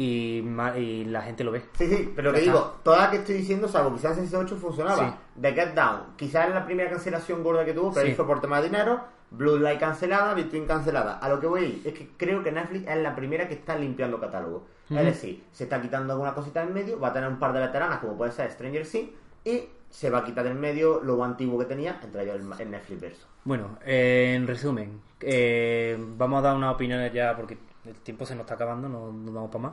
[0.00, 0.44] y,
[0.76, 1.62] y la gente lo ve.
[1.72, 5.10] Sí, sí, pero que digo, todas las que estoy diciendo, salvo quizás en 8 funcionaba.
[5.10, 5.14] Sí.
[5.40, 8.14] The Get Down, quizás es la primera cancelación gorda que tuvo, pero Sí.
[8.14, 9.00] fue por tema de dinero.
[9.30, 11.18] Blue Light cancelada, Between cancelada.
[11.18, 14.18] A lo que voy es que creo que Netflix es la primera que está limpiando
[14.20, 14.66] catálogo.
[14.88, 17.60] Es decir, se está quitando alguna cosita en medio, va a tener un par de
[17.60, 19.10] veteranas como puede ser Stranger Things
[19.44, 22.70] y se va a quitar en medio lo antiguo que tenía, entre ellos el, el
[22.70, 23.26] Netflix verso.
[23.44, 28.34] Bueno, eh, en resumen, eh, vamos a dar unas opiniones ya, porque el tiempo se
[28.34, 29.72] nos está acabando, no, no damos para más.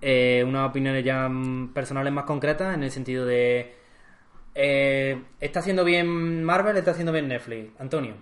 [0.00, 3.74] Eh, unas opiniones ya mm, personales más concretas, en el sentido de...
[4.54, 6.76] eh, ¿Está haciendo bien Marvel?
[6.76, 7.70] ¿Está haciendo bien Netflix?
[7.80, 8.14] Antonio.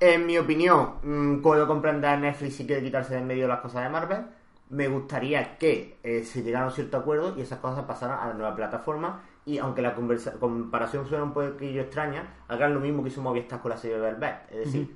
[0.00, 3.84] En mi opinión, mm, puedo comprender Netflix si quiere quitarse de en medio las cosas
[3.84, 4.26] de Marvel.
[4.70, 8.28] Me gustaría que eh, se llegara a un cierto acuerdo y esas cosas pasaran a
[8.28, 9.22] la nueva plataforma.
[9.46, 13.70] Y aunque la comparación suena un poquillo extraña, hagan lo mismo que hizo Movistar con
[13.70, 14.34] la serie de Velvet.
[14.50, 14.94] Es decir,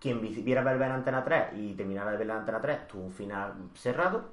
[0.00, 3.04] quien vi- viera Velvet en Antena 3 y terminara de verla en Antena 3 tuvo
[3.04, 4.24] un final cerrado.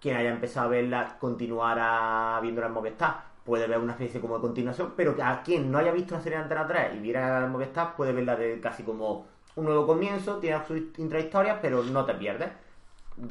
[0.00, 4.40] Quien haya empezado a verla, continuara viéndola en Movistar, puede ver una especie como de
[4.42, 7.50] continuación, pero a quien no haya visto la serie de Antena 3 y viera en
[7.50, 9.26] Movistar, puede verla de casi como
[9.56, 12.50] un nuevo comienzo, tiene sus intrahistorias, pero no te pierdes.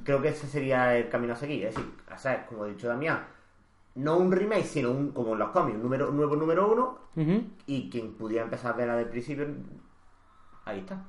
[0.04, 1.66] Creo que ese sería el camino a seguir.
[1.66, 3.24] Es decir, sea, como ha dicho Damián,
[3.96, 6.98] no un remake, sino un, como en los cómics, un, número, un nuevo número uno,
[7.68, 9.48] y quien pudiera empezar a verla del principio,
[10.66, 11.02] ahí está.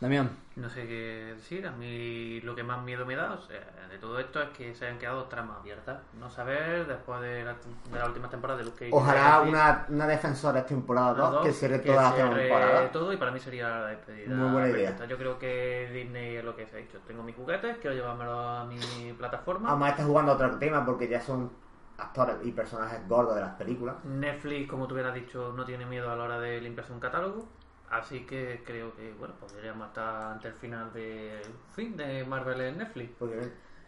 [0.00, 0.30] Damián.
[0.54, 3.98] No sé qué decir, a mí lo que más miedo me da o sea, de
[3.98, 5.98] todo esto es que se hayan quedado tramas abiertas.
[6.18, 8.90] No saber después de la, de la última temporada de Luke Cage.
[8.92, 12.92] Ojalá una, una defensora temporada Las 2 que dos, cierre que toda la temporada.
[12.92, 14.34] todo y para mí sería la despedida.
[14.34, 14.90] Muy buena idea.
[14.90, 15.06] perfecta.
[15.06, 16.98] Yo creo que Disney es lo que se ha dicho.
[17.06, 19.70] Tengo mis juguetes, quiero llevármelo a mi plataforma.
[19.70, 21.50] Además está jugando a otro tema porque ya son
[21.98, 23.96] actores y personajes gordos de las películas.
[24.04, 27.48] Netflix, como tú hubieras dicho, no tiene miedo a la hora de limpiarse un catálogo.
[27.90, 31.40] Así que creo que, bueno, podríamos estar ante el final de
[31.74, 33.10] fin de Marvel en Netflix.
[33.18, 33.38] Porque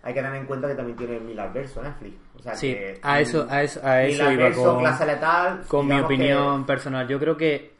[0.02, 2.16] hay que tener en cuenta que también tiene Milarverso Netflix.
[2.38, 5.64] O sea Sí, que, a eso, a eso, a eso iba con, clase letal.
[5.68, 7.06] con mi que- opinión personal.
[7.08, 7.74] Yo creo que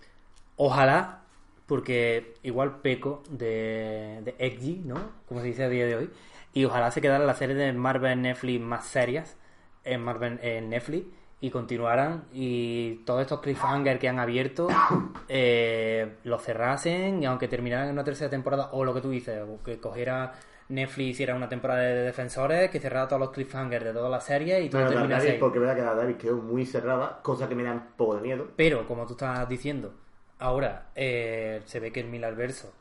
[0.56, 1.22] ojalá,
[1.66, 4.96] porque igual peco de, de edgy, ¿no?
[5.26, 6.10] Como se dice a día de hoy,
[6.52, 9.36] y ojalá se quedara la serie de Marvel en Netflix más serias
[9.84, 11.06] en Marvel en Netflix
[11.40, 14.68] y continuaran y todos estos cliffhangers que han abierto
[15.28, 19.42] eh, los cerrasen y aunque terminaran en una tercera temporada o lo que tú dices,
[19.42, 20.32] o que cogiera
[20.68, 24.60] Netflix hiciera una temporada de defensores que cerrara todos los cliffhangers de toda la serie
[24.60, 25.38] y todo Bueno, terminase ahí.
[25.38, 28.22] porque verdad que la Daredevil quedó muy cerrada, cosa que me da un poco de
[28.22, 28.48] miedo.
[28.56, 29.92] Pero, como tú estás diciendo,
[30.38, 32.72] ahora eh, se ve que el Milarverso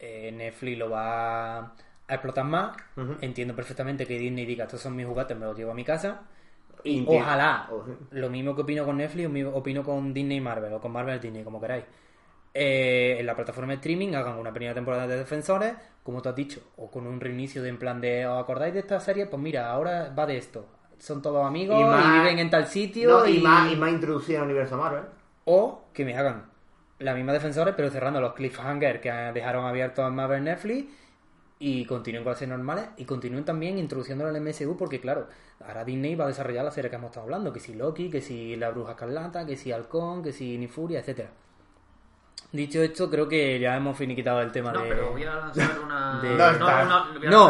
[0.00, 1.74] eh, Netflix lo va
[2.08, 2.76] explotan más.
[3.20, 6.22] Entiendo perfectamente que Disney diga, estos son mis juguetes, me los llevo a mi casa.
[6.84, 7.68] Y ojalá,
[8.10, 11.42] lo mismo que opino con Netflix, opino con Disney y Marvel, o con Marvel Disney,
[11.42, 11.84] como queráis.
[12.54, 16.36] Eh, en la plataforma de streaming hagan una primera temporada de Defensores, como tú has
[16.36, 19.26] dicho, o con un reinicio de en plan de, ¿os acordáis de esta serie?
[19.26, 20.66] Pues mira, ahora va de esto.
[20.98, 23.10] Son todos amigos y, más- viven en tal sitio.
[23.10, 25.02] No, y, más, y más introducida al universo Marvel.
[25.44, 26.46] O que me hagan
[26.98, 30.86] la misma Defensores, pero cerrando los cliffhangers que dejaron abiertos en Marvel Netflix
[31.58, 35.28] y continúen con las series normales y continúen también introduciéndolo en el MSU porque claro,
[35.66, 38.20] ahora Disney va a desarrollar la serie que hemos estado hablando, que si Loki, que
[38.20, 41.30] si La Bruja Escarlata, que si Halcón, que si Nifuria, etcétera.
[42.52, 44.88] Dicho esto, creo que ya hemos finiquitado el tema No, de...
[44.88, 46.20] pero voy a lanzar una.
[46.22, 46.52] de- No,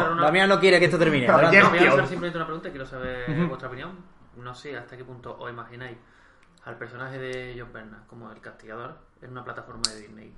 [0.07, 1.27] no, una- Damián no quiere que esto termine.
[1.27, 3.93] No, voy a lanzar simplemente una pregunta y quiero saber vuestra opinión.
[4.37, 5.97] No sé hasta qué punto os imagináis
[6.65, 10.33] al personaje de John Bernard como el castigador en una plataforma de Disney.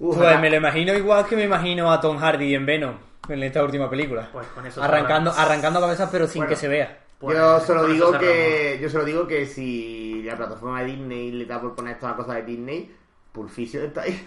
[0.00, 2.94] Uf, Pues me lo imagino igual que me imagino a Tom Hardy en Venom,
[3.28, 4.28] en esta última película.
[4.32, 6.50] Pues con eso arrancando, arrancando cabezas pero sin Bueno.
[6.50, 6.98] que se vea.
[7.18, 11.46] Pues, yo solo digo que yo solo digo que si la plataforma de Disney le
[11.46, 12.94] da por poner todas las cosas de Disney,
[13.32, 14.24] Pulficio está ahí.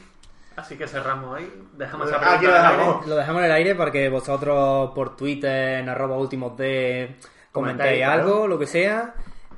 [0.58, 1.50] Así que cerramos ahí.
[1.78, 2.52] Dejamos esa Aquí pregunta.
[2.52, 3.08] lo dejamos.
[3.08, 7.16] Lo dejamos en el aire para que vosotros por Twitter, en arroba últimos de
[7.54, 8.48] comentéis algo, claro.
[8.48, 9.14] lo que sea.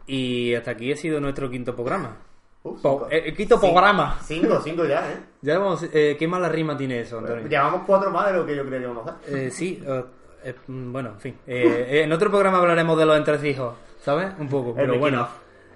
[0.06, 2.18] Y hasta aquí ha sido nuestro quinto programa.
[2.64, 3.08] Uf, Po- cinco.
[3.12, 3.74] el quinto Cinco.
[3.74, 4.18] programa.
[4.24, 5.18] Cinco, cinco ya, ¿eh?
[5.42, 7.48] Ya vamos, eh, ¿Qué mala rima tiene eso, Antonio?
[7.48, 9.38] Llevamos cuatro más de lo que yo creo que vamos a hacer.
[9.38, 10.04] Eh, sí, eh,
[10.46, 11.36] eh, bueno, en fin.
[11.46, 14.30] Eh, eh, en otro programa hablaremos de los entresijos, ¿sabes?
[14.40, 15.28] Un poco, pero bueno.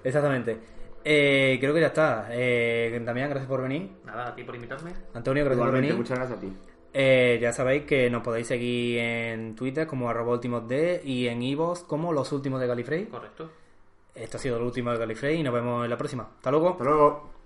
[0.02, 0.56] Exactamente.
[1.04, 2.28] Eh, creo que ya está.
[2.30, 3.90] Eh, Damián, gracias por venir.
[4.04, 4.92] Nada, a ti por invitarme.
[5.14, 5.94] Antonio, gracias por venir.
[5.94, 6.52] muchas gracias a ti.
[6.94, 11.42] Eh, ya sabéis que nos podéis seguir en Twitter como arroba últimos de y en
[11.42, 13.04] iVoox como los últimos de Galifrey.
[13.06, 13.50] Correcto.
[14.18, 16.28] Esto ha sido el último de Galifrey y nos vemos en la próxima.
[16.36, 16.70] Hasta luego.
[16.70, 17.37] Hasta luego.